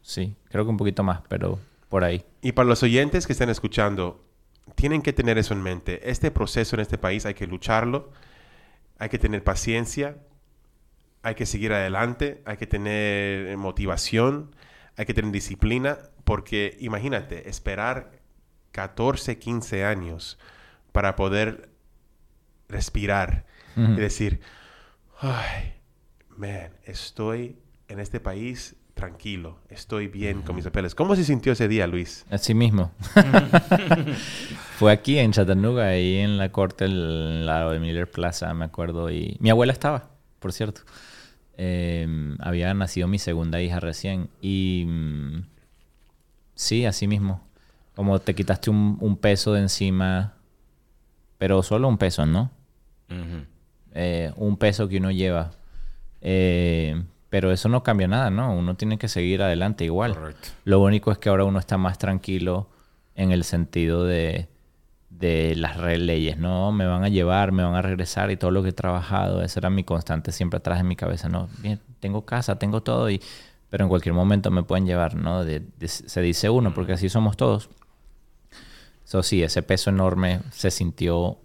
[0.01, 1.59] Sí, creo que un poquito más, pero
[1.91, 2.25] por ahí.
[2.41, 4.25] Y para los oyentes que están escuchando,
[4.75, 6.09] tienen que tener eso en mente.
[6.11, 8.11] Este proceso en este país hay que lucharlo,
[8.99, 10.19] hay que tener paciencia,
[11.23, 14.55] hay que seguir adelante, hay que tener motivación,
[14.97, 18.13] hay que tener disciplina, porque imagínate, esperar
[18.73, 20.39] 14, 15 años
[20.93, 21.71] para poder
[22.69, 23.45] respirar
[23.77, 24.41] y decir,
[25.21, 25.75] ay,
[26.31, 30.95] man, estoy en este país tranquilo, estoy bien con mis papeles.
[30.95, 32.25] ¿Cómo se sintió ese día, Luis?
[32.31, 32.93] Así mismo.
[34.79, 39.11] Fue aquí en Chattanooga, ahí en la corte, el lado de Miller Plaza, me acuerdo.
[39.11, 40.81] Y mi abuela estaba, por cierto.
[41.59, 42.09] Eh,
[42.41, 44.31] había nacido mi segunda hija recién.
[44.41, 45.45] Y mm,
[46.55, 47.47] sí, así mismo.
[47.95, 50.37] Como te quitaste un, un peso de encima,
[51.37, 52.51] pero solo un peso, ¿no?
[53.93, 55.53] Eh, un peso que uno lleva.
[56.23, 57.03] Eh,
[57.37, 58.51] pero eso no cambia nada, ¿no?
[58.57, 60.15] Uno tiene que seguir adelante igual.
[60.15, 60.49] Correcto.
[60.65, 62.71] Lo único es que ahora uno está más tranquilo
[63.15, 64.49] en el sentido de,
[65.11, 66.73] de las leyes, ¿no?
[66.73, 69.61] Me van a llevar, me van a regresar y todo lo que he trabajado, esa
[69.61, 71.51] era mi constante siempre atrás de mi cabeza, ¿no?
[71.59, 73.21] Bien, tengo casa, tengo todo, y,
[73.69, 75.45] pero en cualquier momento me pueden llevar, ¿no?
[75.45, 77.69] De- de- se dice uno, porque así somos todos.
[79.05, 81.37] Eso sí, ese peso enorme se sintió,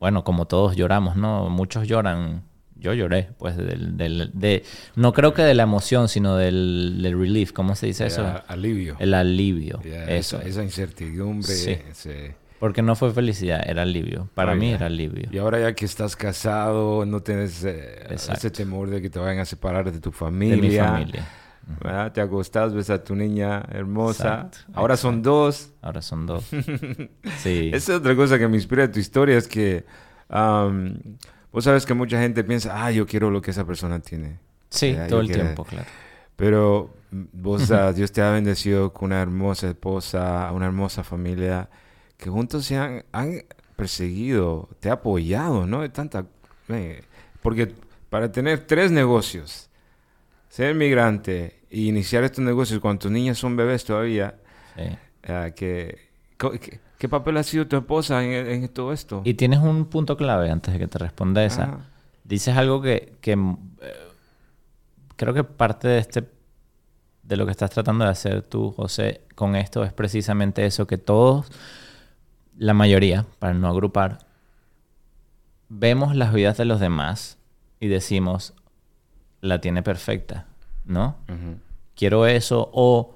[0.00, 1.48] bueno, como todos lloramos, ¿no?
[1.50, 2.42] Muchos lloran.
[2.86, 4.62] Yo lloré, pues, del, del- de,
[4.94, 8.20] no creo que de la emoción, sino del, del relief, ¿cómo se dice eso?
[8.20, 8.96] Era alivio.
[9.00, 9.80] El alivio.
[9.84, 10.38] Ya, eso.
[10.38, 11.48] esa, esa incertidumbre.
[11.52, 11.76] Sí.
[11.90, 14.28] ese- Porque no fue felicidad, era alivio.
[14.34, 15.28] Para mí era alivio.
[15.32, 18.38] Y ahora ya que estás casado, no tienes eh, Exacto.
[18.38, 20.56] ese temor de que te vayan a separar de tu De familia.
[20.56, 21.28] mi familia.
[21.82, 22.12] ¿verdad?
[22.12, 24.46] Te acostás, ves a tu niña hermosa.
[24.46, 25.70] Exacto, Ahora son dos.
[25.82, 26.44] Ahora son dos.
[27.42, 27.70] Sí.
[27.74, 29.84] Esa es otra cosa que me inspira de tu historia, es que
[30.28, 30.94] am,
[31.56, 34.38] vos sabes que mucha gente piensa, ah, yo quiero lo que esa persona tiene.
[34.68, 35.86] Sí, todo yo el quiero- tiempo, claro.
[36.36, 41.70] Pero mm, vos, ah, Dios te ha bendecido con una hermosa esposa, una hermosa familia,
[42.18, 43.40] que juntos se han, han
[43.74, 45.80] perseguido, te ha apoyado, ¿no?
[45.80, 46.26] De tanta...
[46.68, 47.02] eh,
[47.40, 47.72] porque
[48.10, 49.70] para tener tres negocios,
[50.50, 54.34] ser migrante e iniciar estos negocios cuando tus niñas son bebés todavía,
[54.76, 54.82] Sí.
[55.32, 55.98] ah, que,
[56.36, 56.52] co-
[56.98, 59.22] ¿qué, papel ha sido tu esposa en, en todo esto?
[59.24, 61.64] Y tienes un punto clave antes de que te responda esa.
[61.64, 61.80] Ah,
[62.24, 63.94] Dices algo que, que, eh,
[65.16, 66.24] creo que parte de este
[67.26, 70.96] de lo que estás tratando de hacer tú, José, con esto es precisamente eso, que
[70.96, 71.50] todos,
[72.56, 74.26] la mayoría, para no agrupar,
[75.68, 77.38] vemos las vidas de los demás
[77.80, 78.54] y decimos,
[79.40, 80.46] la tiene perfecta,
[80.84, 81.16] ¿no?
[81.28, 81.58] ujú.
[81.96, 83.15] quiero eso o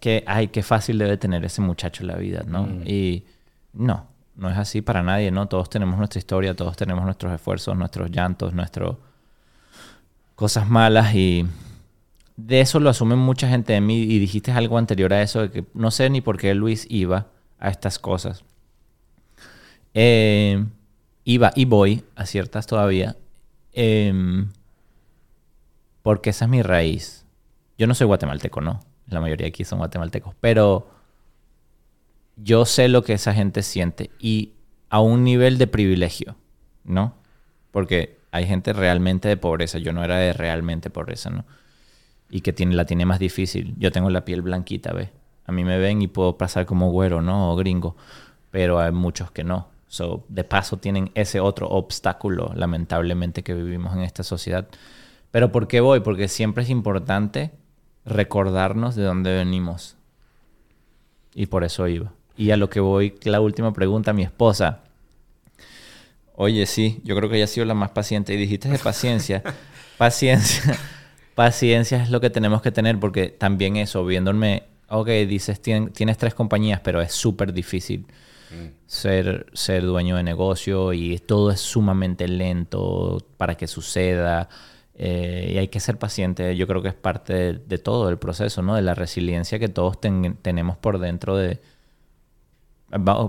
[0.00, 2.64] que, ay, qué fácil debe tener ese muchacho en la vida, ¿no?
[2.64, 2.82] Mm.
[2.86, 3.24] Y
[3.72, 5.46] no, no es así para nadie, ¿no?
[5.46, 8.96] Todos tenemos nuestra historia, todos tenemos nuestros esfuerzos, nuestros llantos, nuestras
[10.34, 11.46] cosas malas y
[12.36, 15.50] de eso lo asumen mucha gente de mí y dijiste algo anterior a eso de
[15.50, 18.44] que no sé ni por qué Luis iba a estas cosas.
[19.94, 20.62] Eh,
[21.24, 23.16] iba y voy a ciertas todavía.
[23.72, 24.50] em,
[26.02, 27.26] porque esa es mi raíz.
[27.78, 28.80] Yo no soy guatemalteco, no.
[29.08, 30.34] La mayoría aquí son guatemaltecos.
[30.40, 30.90] Pero
[32.36, 34.52] yo sé lo que esa gente siente y
[34.90, 36.36] a un nivel de privilegio,
[36.84, 37.14] ¿no?
[37.70, 39.78] Porque hay gente realmente de pobreza.
[39.78, 41.44] Yo no era de realmente pobreza, ¿no?
[42.30, 43.74] Y que tiene, la tiene más difícil.
[43.78, 45.10] Yo tengo la piel blanquita, ¿ves?
[45.46, 47.52] A mí me ven y puedo pasar como güero, ¿no?
[47.52, 47.96] O gringo.
[48.50, 49.68] Pero hay muchos que no.
[49.88, 54.66] So, de paso tienen ese otro obstáculo, lamentablemente, que vivimos en esta sociedad.
[55.30, 56.00] Pero ¿por qué voy?
[56.00, 57.52] Porque siempre es importante
[58.06, 59.96] recordarnos de dónde venimos.
[61.34, 62.12] Y por eso iba.
[62.36, 64.80] Y a lo que voy, la última pregunta, mi esposa.
[66.34, 68.34] Oye, sí, yo creo que ella ha sido la más paciente.
[68.34, 69.42] Y dijiste de paciencia.
[69.98, 70.78] paciencia.
[71.34, 76.16] Paciencia es lo que tenemos que tener porque también eso, viéndome, ok, dices, tien- tienes
[76.16, 78.06] tres compañías, pero es súper difícil
[78.86, 84.48] ser, ser dueño de negocio y todo es sumamente lento para que suceda.
[84.96, 86.56] Eh, y hay que ser paciente.
[86.56, 88.74] Yo creo que es parte de, de todo el proceso, ¿no?
[88.76, 91.60] De la resiliencia que todos ten- tenemos por dentro de...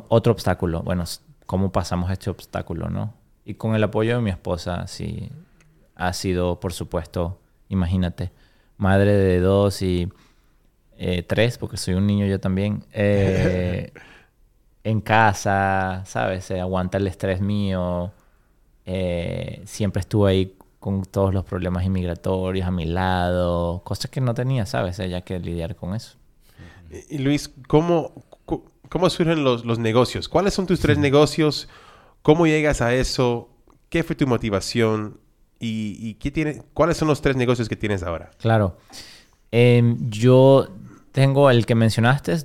[0.10, 0.82] Otro obstáculo.
[0.84, 1.04] Bueno,
[1.46, 3.14] ¿cómo pasamos este obstáculo, no?
[3.44, 5.32] Y con el apoyo de mi esposa, sí,
[5.96, 8.32] ha sido, por supuesto, imagínate,
[8.78, 10.12] madre de dos y
[10.98, 12.86] eh, tres, porque soy un niño yo también.
[12.94, 13.94] eh,
[14.84, 16.46] en casa, ¿sabes?
[16.46, 18.12] Se aguanta el estrés mío.
[18.86, 23.82] eh, siempre estuvo ahí con todos los problemas inmigratorios a mi lado.
[23.84, 25.00] Cosas que no tenía, ¿sabes?
[25.00, 26.18] Ella que lidiar con eso.
[27.10, 28.12] Y Luis, ¿cómo,
[28.90, 30.30] cómo surgen los, los negocios?
[30.30, 31.68] ¿Cuáles son tus tres negocios?
[32.22, 33.50] ¿Cómo llegas a eso?
[33.90, 35.20] ¿Qué fue tu motivación?
[35.60, 38.30] ¿Y, y qué tiene, cuáles son los tres negocios que tienes ahora?
[38.38, 38.78] Claro.
[39.52, 40.68] Em, yo
[41.12, 42.38] tengo el que mencionaste,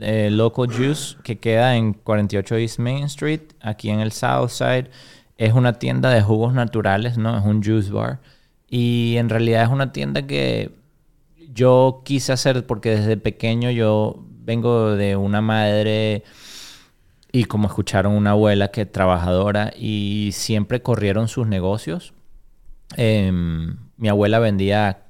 [0.00, 4.90] eh, Local Juice, que queda en 48 East Main Street, aquí en el South Side.
[5.36, 7.36] Es una tienda de jugos naturales, ¿no?
[7.38, 8.20] Es un juice bar.
[8.68, 10.72] Y en realidad es una tienda que
[11.52, 16.22] yo quise hacer porque desde pequeño yo vengo de una madre
[17.32, 22.14] y como escucharon una abuela que trabajadora y siempre corrieron sus negocios.
[22.96, 25.06] Em, mi abuela vendía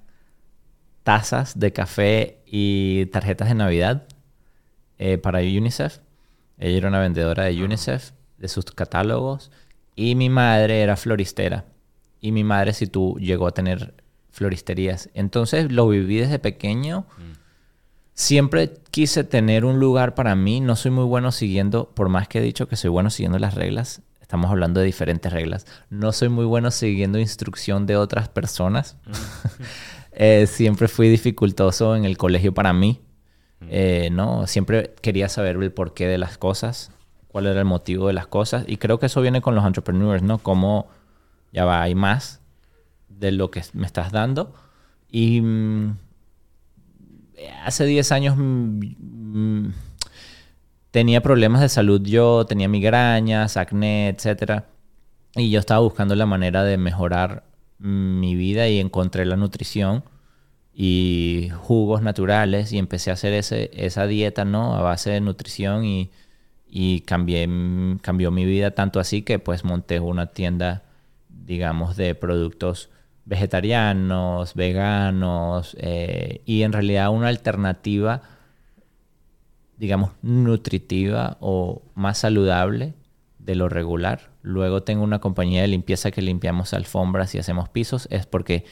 [1.03, 4.09] tazas de café y tarjetas de Navidad
[4.99, 5.99] eh, para UNICEF.
[6.59, 9.51] Ella era una vendedora de UNICEF, de sus catálogos.
[9.96, 11.64] Y mi madre era floristera.
[12.20, 13.94] Y mi madre, si tú, llegó a tener
[14.30, 15.09] floristerías.
[15.14, 17.06] Entonces lo viví desde pequeño.
[18.12, 20.61] Siempre quise tener un lugar para mí.
[20.61, 23.54] No soy muy bueno siguiendo, por más que he dicho que soy bueno siguiendo las
[23.54, 24.02] reglas.
[24.20, 25.66] Estamos hablando de diferentes reglas.
[25.88, 28.96] No soy muy bueno siguiendo instrucción de otras personas.
[30.18, 33.02] Eh, siempre fui dificultoso en el colegio para mí.
[33.68, 34.46] Eh, ¿no?
[34.46, 36.90] Siempre quería saber el porqué de las cosas,
[37.37, 38.64] cuál era el motivo de las cosas.
[38.66, 40.38] Y creo que eso viene con los entrepreneurs, ¿no?
[40.38, 40.88] Como
[41.53, 42.40] ya va, hay más
[43.11, 44.55] de lo que me estás dando.
[45.11, 45.99] Y mm,
[47.62, 49.75] hace 10 años mm, mm,
[50.90, 54.68] tenía problemas de salud yo, tenía migrañas, acné, etcétera.
[55.35, 57.44] Y yo estaba buscando la manera de mejorar
[57.77, 60.05] mi vida y encontré la nutrición
[60.72, 64.75] y jugos naturales y empecé a hacer ese, esa dieta, ¿no?
[64.75, 66.11] A base de nutrición y,
[66.79, 67.49] y cambié,
[68.03, 70.83] cambió mi vida tanto así que pues monté una tienda,
[71.31, 72.91] digamos, de productos
[73.25, 78.21] vegetarianos, veganos eh, y en realidad una alternativa,
[79.79, 82.93] digamos, nutritiva o más saludable
[83.39, 84.29] de lo regular.
[84.43, 88.07] Luego tengo una compañía de limpieza que limpiamos alfombras y hacemos pisos.
[88.11, 88.67] Es porque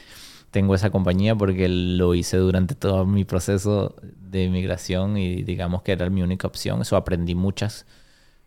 [0.55, 5.91] tengo esa compañía porque lo hice durante todo mi proceso de migración y digamos que
[5.91, 6.81] era mi única opción.
[6.81, 7.85] Eso aprendí muchas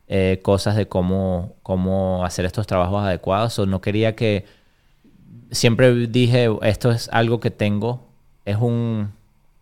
[0.06, 3.58] eh, cosas de cómo, cómo hacer estos trabajos adecuados.
[3.58, 4.46] O no quería que...
[5.50, 8.08] Siempre dije, esto es algo que tengo,
[8.46, 9.12] es un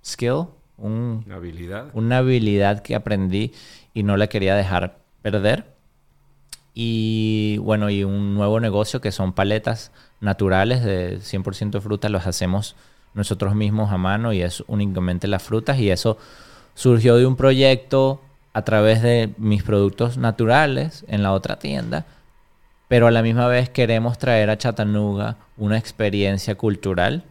[0.05, 0.45] skill,
[0.79, 1.87] una habilidad.
[1.95, 3.55] Una habilidad que aprendí
[3.93, 5.65] y no la quería dejar perder.
[6.75, 12.27] Y bueno, y un nuevo negocio que son paletas naturales de 100% de frutas, los
[12.27, 12.77] hacemos
[13.15, 16.19] nosotros mismos a mano y es únicamente las frutas y eso
[16.75, 18.21] surgió de un proyecto
[18.53, 22.07] a través de mis productos naturales en la otra tienda,
[22.89, 27.25] pero a la misma vez queremos traer a Chattanooga una experiencia cultural.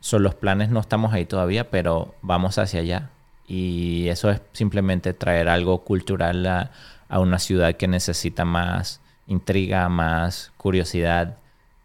[0.00, 3.10] Son los planes, no estamos ahí todavía, pero vamos hacia allá.
[3.46, 6.70] Y eso es simplemente traer algo cultural a,
[7.08, 11.36] a una ciudad que necesita más intriga, más curiosidad.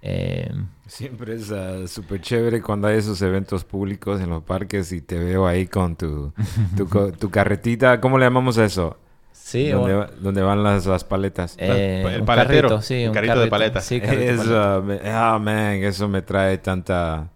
[0.05, 0.51] Eh,
[0.85, 5.17] Siempre es uh, súper chévere cuando hay esos eventos públicos en los parques y te
[5.17, 6.33] veo ahí con tu,
[7.19, 8.01] tu, carretita.
[8.01, 8.97] ¿Cómo le llamamos a eso?
[9.31, 9.69] Sí.
[9.69, 11.55] ¿Dónde, van las, las paletas?
[11.57, 12.81] Eh, el paletero.
[12.81, 13.85] sí, un carrito, de paletas.
[13.85, 17.29] Sí, eso, ah, man, eso me trae tanta...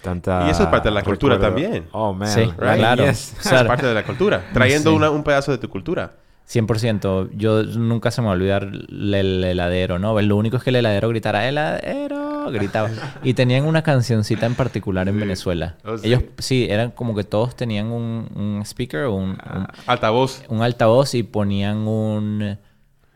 [0.00, 1.88] Tanta y eso es parte de la cultura también.
[1.92, 2.28] Oh, man.
[2.28, 3.06] Sí, claro.
[3.06, 3.36] Yes.
[3.40, 4.42] es parte de la cultura.
[4.52, 6.12] Trayendo una, un pedazo de tu cultura.
[6.48, 7.30] 100%.
[7.34, 10.20] Yo nunca se me va a olvidar el heladero, ¿no?
[10.20, 12.90] Lo único es que el heladero gritara, heladero, gritaba.
[13.22, 15.76] Y tenían una cancioncita en particular en Venezuela.
[15.84, 20.42] Oh, Ellos, sí, eran como que todos tenían un, speaker, un, un, altavoz.
[20.48, 22.58] Un altavoz y ponían un,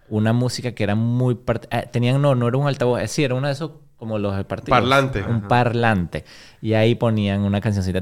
[0.09, 1.39] una música que era muy...
[1.71, 4.79] Eh, tenían, no, no era un altavoz, sí, era uno de esos como los partidos.
[4.79, 5.23] Parlante.
[5.25, 6.25] Un parlante.
[6.63, 8.01] Y ahí ponían una cancioncita.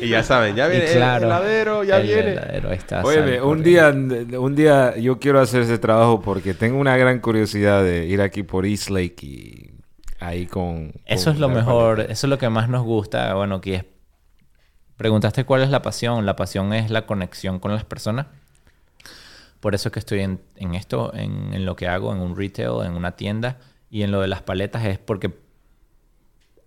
[0.00, 2.32] y ya saben, ya viene el heladero, ya viene.
[2.32, 6.96] Heladero, está Oye, un día, un día yo quiero hacer ese trabajo porque tengo una
[6.96, 9.70] gran curiosidad de ir aquí por East Lake y
[10.20, 10.92] ahí con...
[11.04, 13.34] Eso es lo mejor, eso es lo que más nos gusta.
[13.34, 13.84] Bueno, que es...
[14.96, 16.24] Preguntaste cuál es la pasión.
[16.24, 18.26] La pasión es la conexión con las personas.
[19.58, 22.36] Por eso es que estoy en, en esto, en, en lo que hago, en un
[22.36, 23.58] retail, en una tienda
[23.90, 25.38] y en lo de las paletas es porque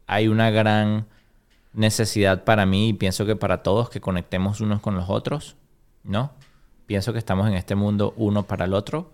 [0.08, 1.08] hay una gran
[1.74, 5.56] necesidad para mí y pienso que para todos que conectemos unos con los otros,
[6.04, 6.34] ¿no?
[6.86, 9.14] Pienso que estamos en este mundo uno para el otro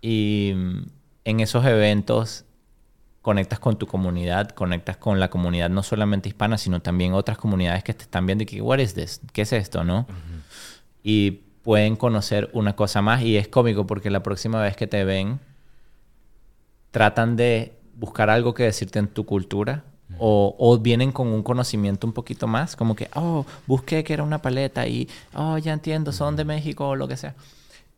[0.00, 0.82] y mm,
[1.24, 2.44] en esos eventos
[3.20, 7.84] conectas con tu comunidad, conectas con la comunidad no solamente hispana, sino también otras comunidades
[7.84, 9.20] que te están viendo y que, what is this?
[9.32, 10.06] ¿Qué es esto, no?
[11.04, 15.04] Y pueden conocer una cosa más y es cómico porque la próxima vez que te
[15.04, 15.38] ven
[16.92, 19.84] tratan de buscar algo que decirte en tu cultura
[20.18, 24.40] o, vienen con un conocimiento un poquito más, como que, oh, busqué que era una
[24.40, 27.34] paleta y, oh, ya entiendo, son de México o lo que sea.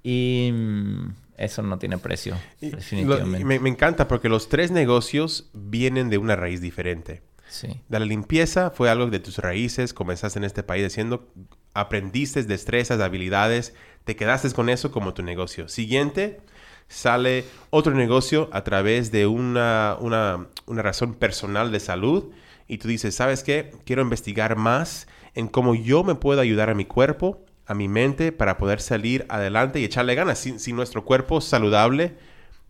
[0.02, 3.44] Y mm, eso no tiene precio, definitivamente.
[3.44, 7.22] me, encanta porque los tres negocios vienen de una raíz diferente.
[7.48, 7.80] Sí.
[7.88, 11.28] De la limpieza fue algo de tus raíces, comenzaste en este país haciendo,
[11.74, 15.68] aprendiste destrezas, habilidades, te quedaste con eso como tu negocio.
[15.68, 16.40] Siguiente,
[16.88, 22.32] sale otro negocio a través de una, una, una razón personal de salud
[22.66, 23.72] y tú dices, ¿sabes qué?
[23.84, 28.32] Quiero investigar más en cómo yo me puedo ayudar a mi cuerpo, a mi mente,
[28.32, 30.38] para poder salir adelante y echarle ganas.
[30.38, 32.16] Sin, nuestro cuerpo saludable,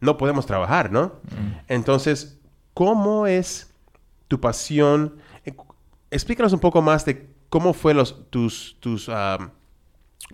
[0.00, 1.20] no podemos trabajar, ¿no?
[1.24, 1.58] Mm.
[1.68, 2.38] Entonces,
[2.72, 3.72] ¿cómo es
[4.28, 5.16] tu pasión?
[5.44, 5.54] Eh,
[6.10, 9.50] explícanos un poco más de cómo fue los, tus, tus ah,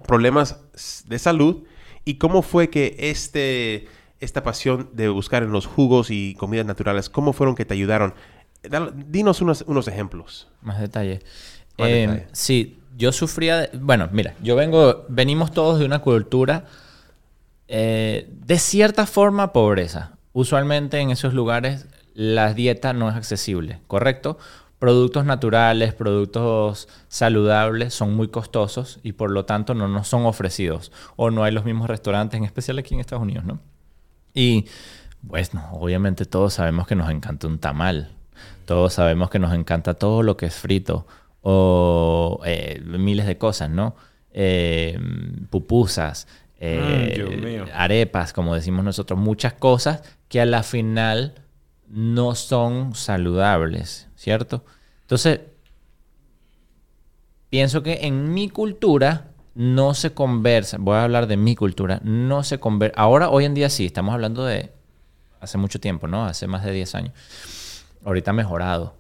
[0.07, 0.61] problemas
[1.07, 1.65] de salud
[2.11, 3.87] ¿Y cómo fue que este,
[4.19, 8.15] esta pasión de buscar en los jugos y comidas naturales, cómo fueron que te ayudaron?
[9.07, 10.49] Dinos unos, unos ejemplos.
[10.61, 11.21] Más detalle.
[11.79, 13.71] Eh, sí, yo sufría...
[13.75, 15.07] bueno, mira, yo vengo...
[15.09, 16.65] Venimos todos de una cultura
[17.69, 20.17] eh, de cierta forma pobreza.
[20.33, 24.37] Usualmente en esos lugares la dieta no es accesible, ¿correcto?
[24.81, 30.91] Productos naturales, productos saludables son muy costosos y por lo tanto no nos son ofrecidos
[31.17, 33.61] o no hay los mismos restaurantes, en especial aquí en Estados Unidos, ¿no?
[34.35, 34.67] Y
[35.29, 38.11] pues obviamente todos sabemos que nos encanta un tamal,
[38.65, 41.07] todos sabemos que nos encanta todo lo que es frito
[41.43, 43.95] o eh, miles de cosas, ¿no?
[44.33, 44.99] Eh,
[45.51, 46.27] pupusas,
[46.59, 51.35] eh, arepas, como decimos nosotros, muchas cosas que a la final
[51.87, 54.63] no son saludables, ¿cierto?
[55.01, 55.41] Entonces,
[57.49, 62.43] pienso que en mi cultura no se conversa, voy a hablar de mi cultura, no
[62.45, 64.73] se conversa, ahora hoy en día sí, estamos hablando de
[65.41, 66.27] hace mucho tiempo, ¿no?
[66.27, 67.15] Hace más de 10 años.
[68.05, 68.95] ahorita ha mejorado.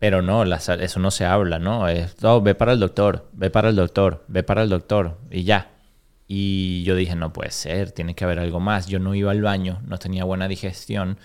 [0.00, 1.88] Pero no, la eso no se habla, ¿no?
[1.88, 5.44] Es, "Oh, ve para el doctor, ve para el doctor, ve para el doctor y
[5.44, 5.70] ya.
[6.26, 8.86] Y yo dije, no puede ser, tiene que haber algo más.
[8.86, 11.18] Yo no iba al baño, no tenía buena digestión,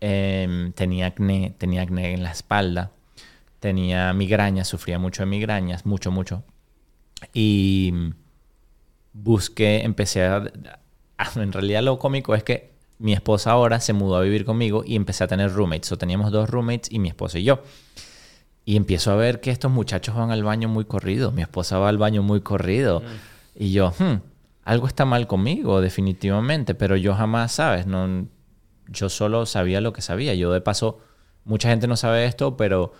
[0.00, 2.90] em, tenía acné, tenía acné en la espalda,
[3.60, 6.42] tenía migrañas, sufría mucho de migrañas, mucho, mucho.
[7.32, 7.92] Y
[9.12, 10.44] busqué, empecé a...
[11.36, 14.96] En realidad lo cómico es que mi esposa ahora se mudó a vivir conmigo y
[14.96, 15.92] empecé a tener roommates.
[15.92, 17.62] O teníamos dos roommates y mi esposa y yo.
[18.64, 21.30] Y empiezo a ver que estos muchachos van al baño muy corrido.
[21.32, 23.02] Mi esposa va al baño muy corrido.
[23.54, 24.20] Y yo, "Hmm,
[24.64, 26.74] algo está mal conmigo, definitivamente.
[26.74, 27.86] Pero yo jamás, ¿sabes?
[27.86, 28.26] No,
[28.90, 30.34] yo solo sabía lo que sabía.
[30.34, 31.00] Yo de paso,
[31.44, 32.92] mucha gente no sabe esto, pero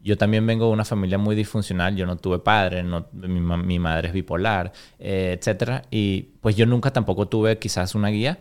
[0.00, 1.96] yo también vengo de una familia muy disfuncional.
[1.96, 2.82] Yo no tuve padre,
[3.12, 5.82] mi, ma- mi madre es bipolar, eh, etcétera.
[5.90, 8.38] Y pues yo nunca tampoco tuve quizás una guía,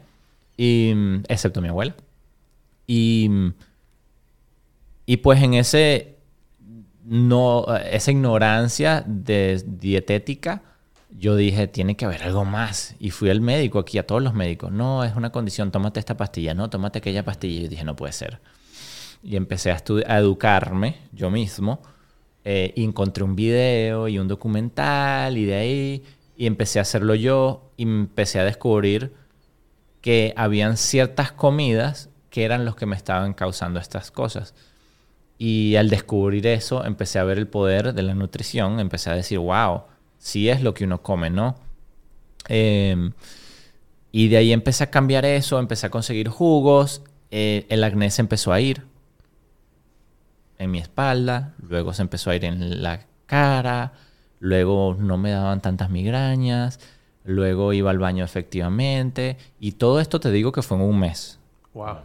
[0.58, 0.94] y,
[1.28, 1.96] excepto mi abuela.
[2.88, 3.30] Y,
[5.06, 6.16] y pues en ese
[7.04, 10.64] no, esa ignorancia de dietética,
[11.18, 12.96] yo dije, tiene que haber algo más.
[13.00, 14.72] Y fui al médico aquí, a todos los médicos.
[14.72, 17.66] No, es una condición, tómate esta pastilla, no, tómate aquella pastilla.
[17.66, 18.40] Y dije, no puede ser.
[19.24, 21.82] Y empecé a educarme yo mismo.
[22.48, 26.04] Eh, y encontré un video y un documental y de ahí,
[26.38, 29.14] y empecé a hacerlo yo y empecé a descubrir
[30.00, 34.54] que habían ciertas comidas que eran los que me estaban causando estas cosas.
[35.40, 39.40] Y al descubrir eso, empecé a ver el poder de la nutrición, empecé a decir,
[39.40, 39.82] wow,
[40.26, 41.56] sí es lo que uno come, ¿no?
[42.50, 43.12] Eh,
[44.12, 48.24] y de ahí empecé a cambiar eso, empecé a conseguir jugos, eh, el acné se
[48.24, 48.82] empezó a ir
[50.58, 53.94] en mi espalda, luego se empezó a ir en la cara,
[54.40, 56.80] luego no me daban tantas migrañas,
[57.24, 61.38] luego iba al baño efectivamente, y todo esto te digo que fue en un mes.
[61.74, 61.98] Wow.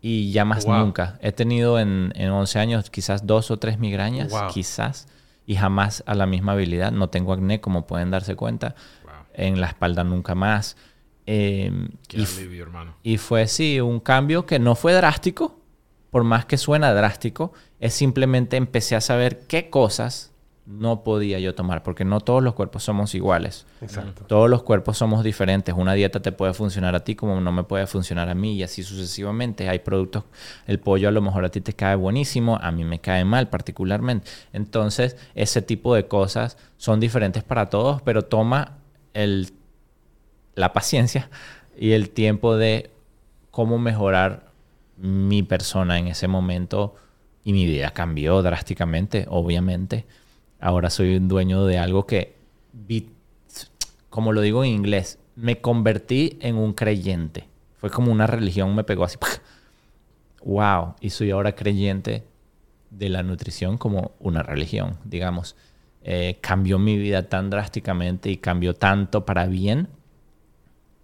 [0.00, 0.76] Y ya más Wow.
[0.78, 1.18] nunca.
[1.20, 4.48] He tenido en, en 11 años quizás dos o tres migrañas, Wow.
[4.54, 5.08] quizás,
[5.50, 6.92] y jamás a la misma habilidad.
[6.92, 8.76] No tengo acné, como pueden darse cuenta.
[9.02, 9.12] Wow.
[9.34, 10.76] En la espalda nunca más.
[11.26, 11.72] Eh,
[12.06, 12.94] Qué y, f- alivio, hermano.
[13.02, 15.58] y fue, sí, un cambio que no fue drástico,
[16.10, 20.29] por más que suena drástico, es simplemente empecé a saber qué cosas
[20.70, 23.66] no podía yo tomar, porque no todos los cuerpos somos iguales.
[23.80, 24.24] Exacto.
[24.26, 25.74] Todos los cuerpos somos diferentes.
[25.76, 28.62] Una dieta te puede funcionar a ti como no me puede funcionar a mí y
[28.62, 29.68] así sucesivamente.
[29.68, 30.24] Hay productos,
[30.68, 33.48] el pollo a lo mejor a ti te cae buenísimo, a mí me cae mal
[33.48, 34.30] particularmente.
[34.52, 38.78] Entonces, ese tipo de cosas son diferentes para todos, pero toma
[39.12, 39.52] el,
[40.54, 41.30] la paciencia
[41.76, 42.92] y el tiempo de
[43.50, 44.50] cómo mejorar
[44.96, 46.94] mi persona en ese momento
[47.42, 50.06] y mi vida cambió drásticamente, obviamente.
[50.60, 52.36] Ahora soy un dueño de algo que,
[54.08, 57.48] como lo digo en inglés, me convertí en un creyente.
[57.78, 59.16] Fue como una religión, me pegó así.
[60.44, 60.94] ¡Wow!
[61.00, 62.24] Y soy ahora creyente
[62.90, 65.56] de la nutrición como una religión, digamos.
[66.02, 69.88] Eh, cambió mi vida tan drásticamente y cambió tanto para bien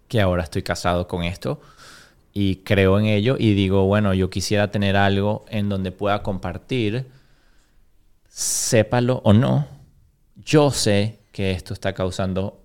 [0.07, 1.59] que ahora estoy casado con esto
[2.39, 7.07] y creo en ello y digo, bueno, yo quisiera tener algo en donde pueda compartir,
[8.37, 9.67] sépalo o no,
[10.35, 12.63] yo sé que esto está causando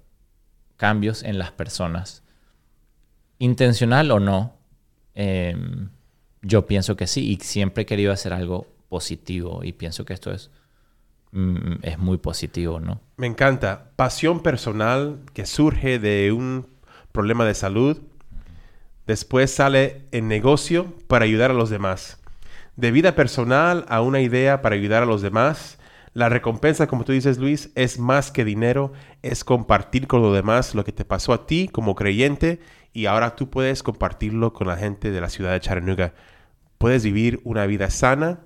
[0.76, 2.22] cambios en las personas.
[3.38, 4.58] Intencional o no,
[5.14, 5.56] eh,
[6.42, 10.30] yo pienso que sí y siempre he querido hacer algo positivo y pienso que esto
[10.30, 10.50] es,
[11.30, 13.00] mm, es muy positivo, ¿no?
[13.16, 13.92] Me encanta.
[13.96, 16.66] Pasión personal que surge de un
[17.12, 17.98] problema de salud.
[19.06, 22.21] Después sale en negocio para ayudar a los demás.
[22.76, 25.78] De vida personal a una idea para ayudar a los demás.
[26.14, 30.74] La recompensa, como tú dices, Luis, es más que dinero, es compartir con los demás
[30.74, 32.60] lo que te pasó a ti como creyente
[32.94, 36.14] y ahora tú puedes compartirlo con la gente de la ciudad de Chattanooga.
[36.78, 38.40] Puedes vivir una vida sana.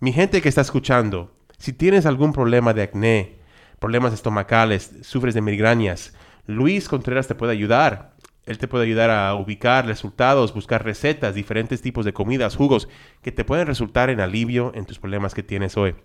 [0.00, 3.36] Mi gente que está escuchando, si tienes algún problema de acné,
[3.78, 6.14] problemas estomacales, sufres de migrañas,
[6.46, 8.14] Luis Contreras te puede ayudar.
[8.46, 12.88] Él te puede ayudar a ubicar resultados, buscar recetas, diferentes tipos de comidas, jugos
[13.20, 15.96] que te pueden resultar en alivio en tus problemas que tienes hoy.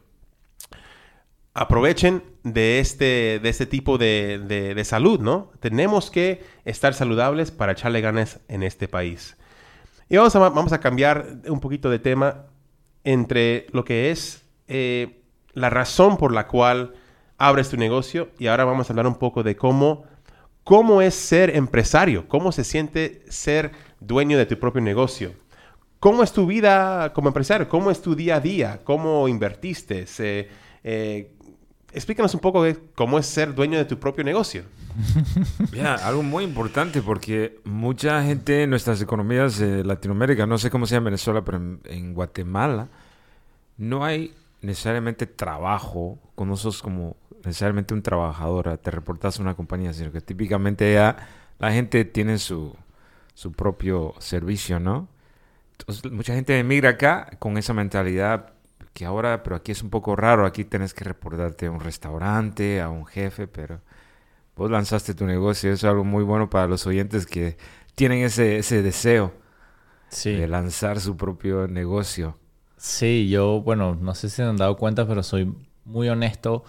[1.54, 4.40] Aprovechen de este, de este tipo de,
[4.74, 5.52] de- salud, ¿no?
[5.60, 9.38] Tenemos que estar saludables para echarle ganas en este país.
[10.10, 12.46] Y vamos a, vamos a cambiar un poquito de tema
[13.04, 15.22] entre lo que es eh,
[15.54, 16.94] la razón por la cual
[17.38, 20.06] abres tu negocio y ahora vamos a hablar un poco de cómo,
[20.64, 25.34] cómo es ser empresario, cómo se siente ser dueño de tu propio negocio.
[26.00, 27.70] ¿Cómo es tu vida como empresario?
[27.70, 28.82] ¿Cómo es tu día a día?
[28.84, 30.06] ¿Cómo invertiste?
[30.84, 31.32] Eh,
[31.94, 34.64] explícanos un poco de cómo es ser dueño de tu propio negocio.
[35.74, 40.86] Ya, algo muy importante porque mucha gente en nuestras economías de Latinoamérica, no sé cómo
[40.86, 42.90] sea en Venezuela, pero en, en Guatemala,
[43.78, 50.12] no hay necesariamente trabajo, conoces como necesariamente un trabajador, te reportas a una compañía, sino
[50.12, 51.18] que típicamente ya
[51.60, 52.76] la gente tiene su,
[53.34, 55.08] su propio servicio, ¿no?
[55.80, 58.54] Entonces, mucha gente emigra acá con esa mentalidad
[58.94, 62.82] que ahora, pero aquí es un poco raro, aquí tienes que reportarte a un restaurante,
[62.82, 63.82] a un jefe, pero
[64.56, 67.58] vos lanzaste tu negocio, eso es algo muy bueno para los oyentes que
[67.96, 69.34] tienen ese, ese deseo
[70.10, 70.36] Sí.
[70.36, 72.38] de lanzar su propio negocio.
[72.84, 75.54] Sí, yo, bueno, no sé si se han dado cuenta, pero soy
[75.86, 76.64] muy honesto.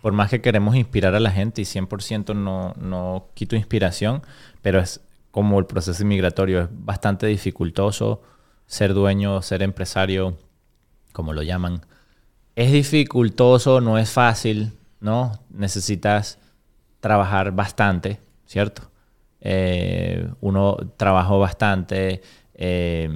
[0.00, 4.22] Por más que queremos inspirar a la gente y 100% no, no quito inspiración,
[4.60, 5.00] pero es
[5.30, 8.22] como el proceso inmigratorio, es bastante dificultoso
[8.66, 10.36] ser dueño, ser empresario,
[11.12, 11.86] como lo llaman.
[12.56, 15.32] Es dificultoso, no es fácil, ¿no?
[15.50, 16.38] Necesitas
[17.00, 18.90] trabajar bastante, ¿cierto?
[19.40, 22.22] Eh, uno trabajó bastante.
[22.54, 23.08] eh,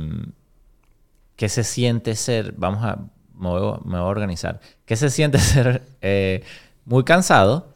[1.36, 2.52] ¿Qué se siente ser?
[2.56, 2.96] Vamos a,
[3.34, 4.60] me voy, a- me voy a organizar.
[4.84, 6.42] ¿Qué se siente ser eh,
[6.84, 7.74] muy cansado?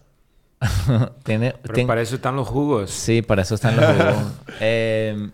[1.24, 2.90] Tiene, Pero tien- para eso están los jugos.
[2.90, 4.32] Sí, para eso están los jugos.
[4.62, 5.30] Eh,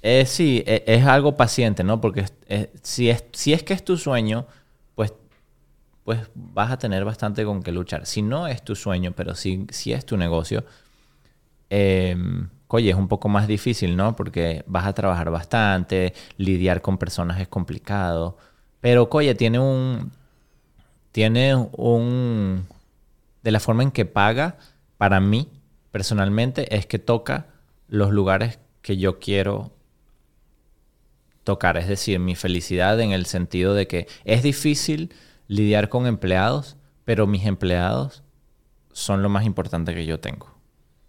[0.00, 2.00] eh, sí, e- es, algo paciente, ¿no?
[2.00, 4.46] Porque es- si, es, si es que es tu sueño,
[4.94, 5.12] pues,
[6.04, 8.06] pues vas a tener bastante con que luchar.
[8.06, 10.64] Si no es tu sueño, pero si, si es tu negocio,
[11.68, 12.16] eh,
[12.68, 14.14] oye, es un poco más difícil, ¿no?
[14.14, 18.36] Porque vas a trabajar bastante, lidiar con personas es complicado.
[18.80, 20.12] Pero, oye, tiene un...
[21.12, 22.66] Tiene un...
[23.42, 24.58] De la forma en que paga,
[24.98, 25.48] para mí,
[25.90, 27.46] personalmente, es que toca
[27.88, 29.72] los lugares que yo quiero
[31.44, 31.78] tocar.
[31.78, 35.14] Es decir, mi felicidad en el sentido de que es difícil
[35.46, 38.22] lidiar con empleados, pero mis empleados
[38.92, 40.57] son lo más importante que yo tengo.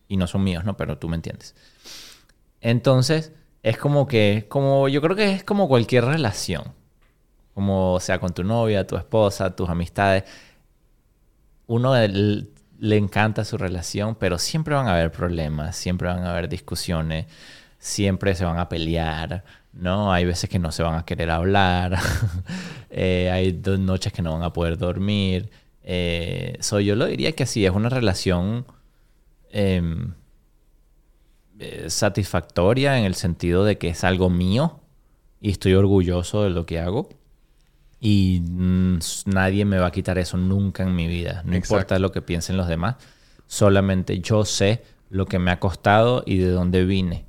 [0.10, 0.76] Y no son míos, ¿no?
[0.76, 1.56] Pero tú me entiendes.
[2.60, 3.32] Entonces,
[3.64, 6.74] es como que, como, yo creo que es como cualquier relación.
[7.54, 10.24] Como sea con tu novia, tu esposa, tus amistades.
[11.68, 16.50] Uno le encanta su relación, pero siempre van a haber problemas, siempre van a haber
[16.50, 17.28] discusiones,
[17.78, 19.44] siempre se van a pelear,
[19.74, 20.12] ¿no?
[20.12, 22.00] Hay veces que no se van a querer hablar,
[22.90, 25.52] eh, hay dos noches que no van a poder dormir.
[25.84, 28.66] Eh, so, yo lo diría que sí, es una relación
[29.52, 29.84] eh,
[31.88, 34.80] satisfactoria en el sentido de que es algo mío
[35.42, 37.10] y estoy orgulloso de lo que hago.
[38.00, 41.44] Y mm, nadie me va a quitar eso nunca en mi vida.
[41.46, 41.76] No Exacto.
[41.76, 42.96] importa lo que piensen los demás.
[43.48, 47.26] Solamente yo sé lo que me ha costado y de dónde vine.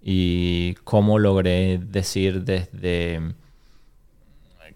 [0.00, 3.34] Y cómo logré decir desde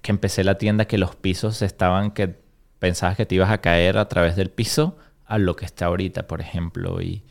[0.00, 2.34] que empecé la tienda que los pisos estaban que
[2.78, 4.96] pensabas que te ibas a caer a través del piso
[5.28, 7.00] a lo que está ahorita, por ejemplo.
[7.00, 7.22] Y,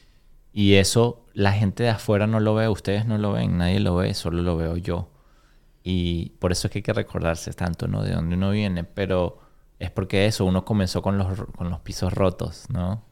[0.54, 3.96] y eso la gente de afuera no lo ve, ustedes no lo ven, nadie lo
[3.96, 5.10] ve, solo lo veo yo.
[5.84, 8.04] Y por eso es que hay que recordarse tanto, ¿no?
[8.04, 8.84] De dónde uno viene.
[8.84, 9.40] Pero
[9.80, 13.04] es porque eso, uno comenzó con los, con los pisos rotos, ¿no?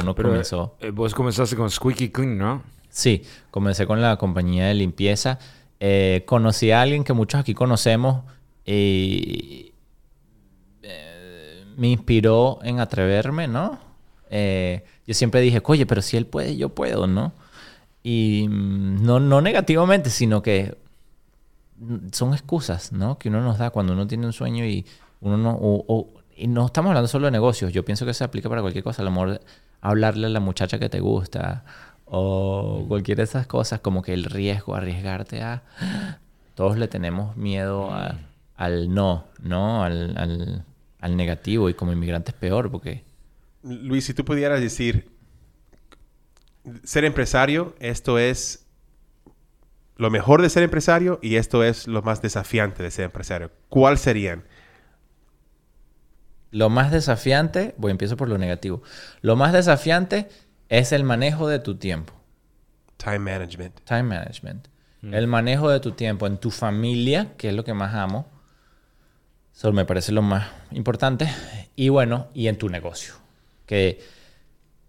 [0.00, 0.76] Uno Pero comenzó...
[0.80, 2.62] eh, vos comenzaste con Squeaky Clean, ¿no?
[2.88, 5.38] Sí, comencé con la compañía de limpieza.
[5.80, 8.24] Eh, conocí a alguien que muchos aquí conocemos
[8.64, 9.72] y
[10.82, 13.91] eh, me inspiró en atreverme, ¿no?
[14.34, 17.32] Eh, yo siempre dije, oye, pero si él puede, yo puedo, ¿no?
[18.02, 20.76] Y mm, no, no negativamente, sino que
[21.78, 23.18] mm, son excusas, ¿no?
[23.18, 24.86] Que uno nos da cuando uno tiene un sueño y
[25.20, 25.50] uno no...
[25.52, 27.72] o- o- y no estamos hablando solo de negocios.
[27.72, 29.02] Yo pienso que se aplica para cualquier cosa.
[29.02, 29.40] A lo mejor
[29.82, 31.64] hablarle a la muchacha que te gusta
[32.06, 35.62] o cualquiera de esas cosas, como que el riesgo, arriesgarte a...
[36.54, 38.16] Todos le tenemos miedo a-
[38.56, 39.84] al no, ¿no?
[39.84, 40.64] Al, al,
[41.00, 43.04] al negativo y como inmigrante es peor porque...
[43.62, 45.10] Luis, si tú pudieras decir,
[46.84, 48.66] ser empresario, esto es
[49.96, 53.52] lo mejor de ser empresario y esto es lo más desafiante de ser empresario.
[53.68, 54.44] ¿Cuál serían?
[56.50, 58.82] Lo más desafiante, voy, empiezo por lo negativo.
[59.20, 60.28] Lo más desafiante
[60.68, 62.12] es el manejo de tu tiempo.
[62.96, 63.80] Time management.
[63.84, 64.68] Time management.
[65.02, 68.30] El manejo de tu tiempo en tu familia, que es lo que más amo.
[69.52, 71.28] Eso me parece lo más importante.
[71.74, 73.21] Y bueno, y en tu negocio.
[73.66, 74.00] Que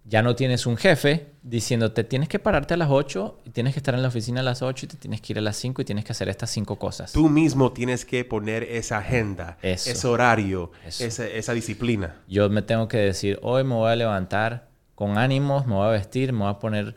[0.04, 3.78] ya no tienes un jefe diciéndote tienes que pararte a las 8 y tienes que
[3.78, 5.80] estar en la oficina a las 8 y te tienes que ir a las 5
[5.80, 7.12] y tienes que hacer estas cinco cosas.
[7.12, 9.90] Tú mismo tienes que poner esa agenda, Eso.
[9.90, 10.72] ese horario.
[10.86, 12.16] Esa, esa disciplina.
[12.28, 15.90] Yo me tengo que decir, hoy me voy a levantar con ánimos, me voy a
[15.90, 16.94] vestir, me voy a poner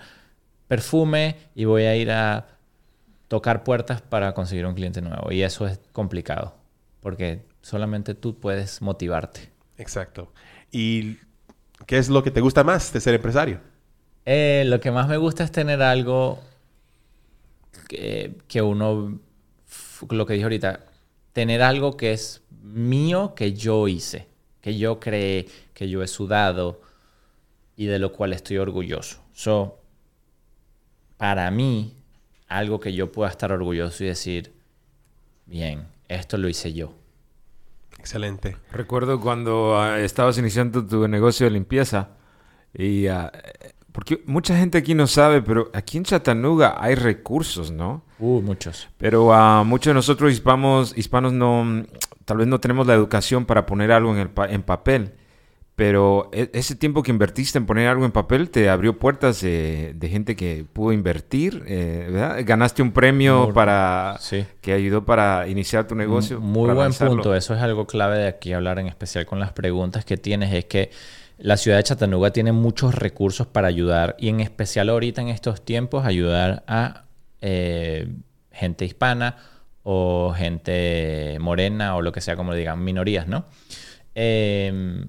[0.68, 2.48] perfume y voy a ir a
[3.30, 5.32] tocar puertas para conseguir un cliente nuevo.
[5.32, 6.56] Y eso es complicado,
[7.00, 9.50] porque solamente tú puedes motivarte.
[9.78, 10.32] Exacto.
[10.72, 11.18] ¿Y
[11.86, 13.60] qué es lo que te gusta más de ser empresario?
[14.26, 16.40] Eh, lo que más me gusta es tener algo
[17.88, 19.20] que, que uno,
[20.10, 20.82] lo que dije ahorita,
[21.34, 24.28] tener algo que es mío, que yo hice,
[24.62, 26.82] que yo creé, que yo he sudado
[27.76, 29.20] y de lo cual estoy orgulloso.
[29.34, 29.80] So,
[31.18, 31.94] para mí,
[32.48, 34.52] algo que yo pueda estar orgulloso y decir,
[35.46, 36.94] bien, esto lo hice yo.
[38.00, 38.58] Excelente.
[38.72, 42.10] Recuerdo cuando ah, estabas iniciando tu negocio de limpieza
[42.74, 47.72] y ah, eh, porque mucha gente aquí no sabe, pero aquí en Chattanooga hay recursos,
[47.72, 48.04] ¿no?
[48.20, 48.88] Uh, muchos.
[48.98, 51.84] Pero a muchos de nosotros hispanos, hispanos no,
[52.26, 55.14] tal vez no tenemos la educación para poner algo en, el pa- en papel.
[55.78, 59.94] Pero e- ese tiempo que invertiste en poner algo en papel te abrió puertas de,
[59.96, 62.38] de gente que pudo invertir, eh, ¿verdad?
[62.44, 64.44] Ganaste un premio Muy- para Sí.
[64.60, 66.40] que ayudó para iniciar tu negocio.
[66.42, 67.14] Muy buen lanzarlo.
[67.18, 67.36] punto.
[67.36, 70.52] Eso es algo clave de aquí hablar en especial con las preguntas que tienes.
[70.52, 70.90] Es que
[71.38, 75.64] la ciudad de Chattanooga tiene muchos recursos para ayudar y en especial ahorita en estos
[75.64, 77.04] tiempos ayudar a
[77.42, 78.08] eh,
[78.52, 79.36] gente hispana
[79.84, 83.46] o gente morena o lo que sea como le digan, minorías, ¿no?
[84.16, 85.06] Eh,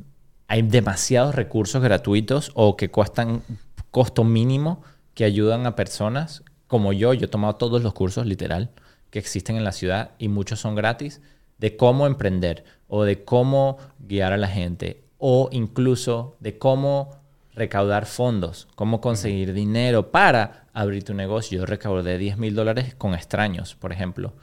[0.48, 3.42] hay demasiados recursos gratuitos o que cuestan
[3.90, 4.82] costo mínimo
[5.14, 7.12] que ayudan a personas como yo.
[7.12, 8.70] Yo he tomado todos los cursos, literal,
[9.10, 11.20] que existen en la ciudad y muchos son gratis,
[11.58, 17.10] de cómo emprender o de cómo guiar a la gente o incluso de cómo
[17.54, 21.58] recaudar fondos, cómo conseguir dinero para abrir tu negocio.
[21.58, 24.34] Yo recaudé 10 mil dólares con extraños, por ejemplo.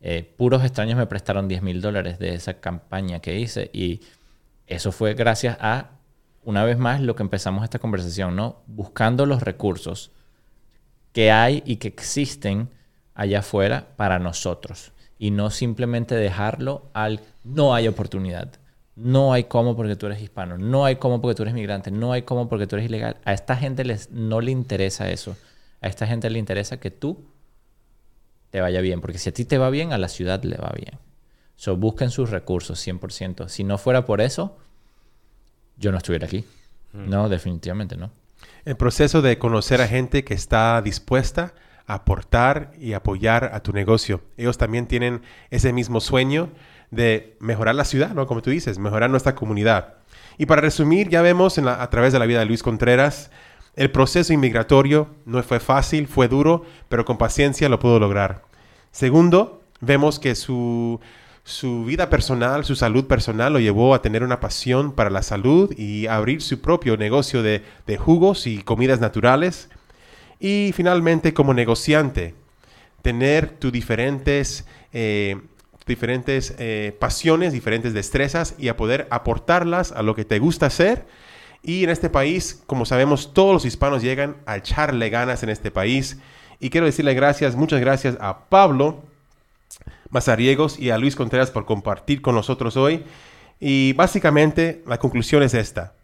[0.00, 4.00] Eh, puros extraños me prestaron 10 mil dólares de esa campaña que hice y
[4.66, 5.90] eso fue gracias a,
[6.44, 8.62] una vez más, lo que empezamos esta conversación, ¿no?
[8.66, 10.10] Buscando los recursos
[11.12, 12.70] que hay y que existen
[13.14, 14.92] allá afuera para nosotros.
[15.18, 18.48] Y no simplemente dejarlo al no hay oportunidad.
[18.96, 20.58] No hay cómo porque tú eres hispano.
[20.58, 21.90] No hay cómo porque tú eres migrante.
[21.90, 23.16] No hay cómo porque tú eres ilegal.
[23.24, 25.36] A esta gente les, no le interesa eso.
[25.80, 27.24] A esta gente le interesa que tú
[28.50, 29.00] te vaya bien.
[29.00, 30.98] Porque si a ti te va bien, a la ciudad le va bien.
[31.62, 33.46] So, busquen sus recursos 100%.
[33.48, 34.58] Si no fuera por eso,
[35.76, 36.44] yo no estuviera aquí.
[36.92, 38.10] No, definitivamente no.
[38.64, 41.54] El proceso de conocer a gente que está dispuesta
[41.86, 44.22] a aportar y apoyar a tu negocio.
[44.36, 46.48] Ellos también tienen ese mismo sueño
[46.90, 48.26] de mejorar la ciudad, ¿no?
[48.26, 49.94] Como tú dices, mejorar nuestra comunidad.
[50.38, 53.30] Y para resumir, ya vemos en la- a través de la vida de Luis Contreras,
[53.76, 58.42] el proceso inmigratorio no fue fácil, fue duro, pero con paciencia lo pudo lograr.
[58.90, 61.00] Segundo, vemos que su,
[61.44, 65.76] su vida personal, su salud personal lo llevó a tener una pasión para la salud
[65.76, 69.68] y abrir su propio negocio de, de jugos y comidas naturales.
[70.38, 72.34] Y finalmente, como negociante,
[73.02, 75.40] tener tus diferentes, eh,
[75.86, 81.06] diferentes eh, pasiones, diferentes destrezas y a poder aportarlas a lo que te gusta hacer.
[81.62, 85.70] Y en este país, como sabemos, todos los hispanos llegan a echarle ganas en este
[85.70, 86.18] país.
[86.60, 89.02] Y quiero decirle gracias, muchas gracias a Pablo
[90.12, 93.02] Mazariegos y a Luis Contreras por compartir con nosotros hoy.
[93.58, 95.94] Y básicamente la conclusión es esta.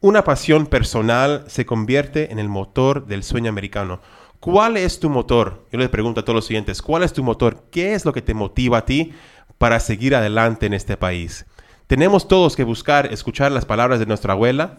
[0.00, 4.00] Una pasión personal se convierte en el motor del sueño americano.
[4.38, 5.66] ¿Cuál es tu motor?
[5.72, 7.64] Yo les pregunto a todos los siguientes, ¿cuál es tu motor?
[7.70, 9.12] ¿Qué es lo que te motiva a ti
[9.58, 11.44] para seguir adelante en este país?
[11.86, 14.78] Tenemos todos que buscar, escuchar las palabras de nuestra abuela.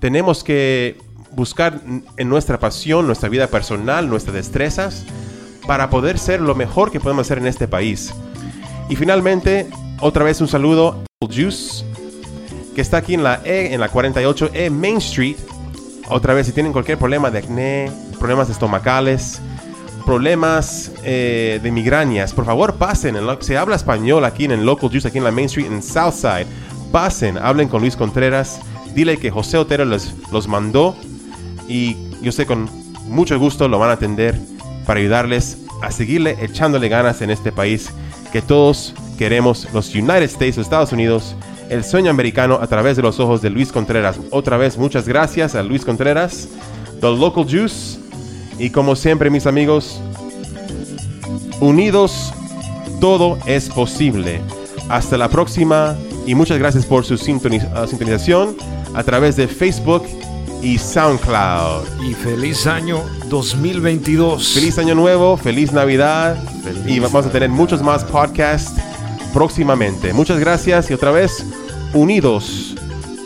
[0.00, 0.96] Tenemos que
[1.32, 1.80] buscar
[2.16, 5.04] en nuestra pasión, nuestra vida personal, nuestras destrezas,
[5.68, 8.14] para poder ser lo mejor que podemos hacer en este país.
[8.88, 9.66] Y finalmente,
[10.00, 11.84] otra vez un saludo a Juice,
[12.74, 15.36] que está aquí en la E, en la 48E Main Street.
[16.08, 19.42] Otra vez, si tienen cualquier problema de acné, problemas estomacales,
[20.06, 23.18] problemas eh, de migrañas, por favor pasen.
[23.40, 26.46] Se habla español aquí en el Local Juice, aquí en la Main Street, en Southside.
[26.90, 28.58] Pasen, hablen con Luis Contreras.
[28.94, 30.96] Dile que José Otero los, los mandó
[31.68, 32.70] y yo sé con
[33.04, 34.40] mucho gusto lo van a atender
[34.88, 37.90] para ayudarles a seguirle echándole ganas en este país
[38.32, 41.36] que todos queremos, los United States, los Estados Unidos,
[41.68, 44.18] el sueño americano a través de los ojos de Luis Contreras.
[44.30, 46.48] Otra vez, muchas gracias a Luis Contreras,
[47.02, 47.98] The Local Juice,
[48.58, 50.00] y como siempre, mis amigos,
[51.60, 52.32] unidos,
[52.98, 54.40] todo es posible.
[54.88, 58.56] Hasta la próxima y muchas gracias por su uh, sintonización
[58.94, 60.04] a través de Facebook
[60.62, 62.02] y SoundCloud.
[62.02, 64.54] Y feliz año 2022.
[64.54, 68.80] Feliz año nuevo, feliz Navidad Feliz y vamos a tener muchos más podcasts
[69.32, 70.12] próximamente.
[70.12, 71.44] Muchas gracias y otra vez,
[71.94, 72.74] unidos,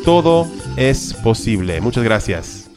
[0.05, 1.81] todo es posible.
[1.81, 2.71] Muchas gracias.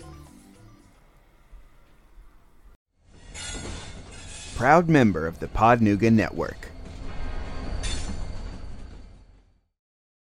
[4.58, 6.75] Proud member of the Podnuga Network.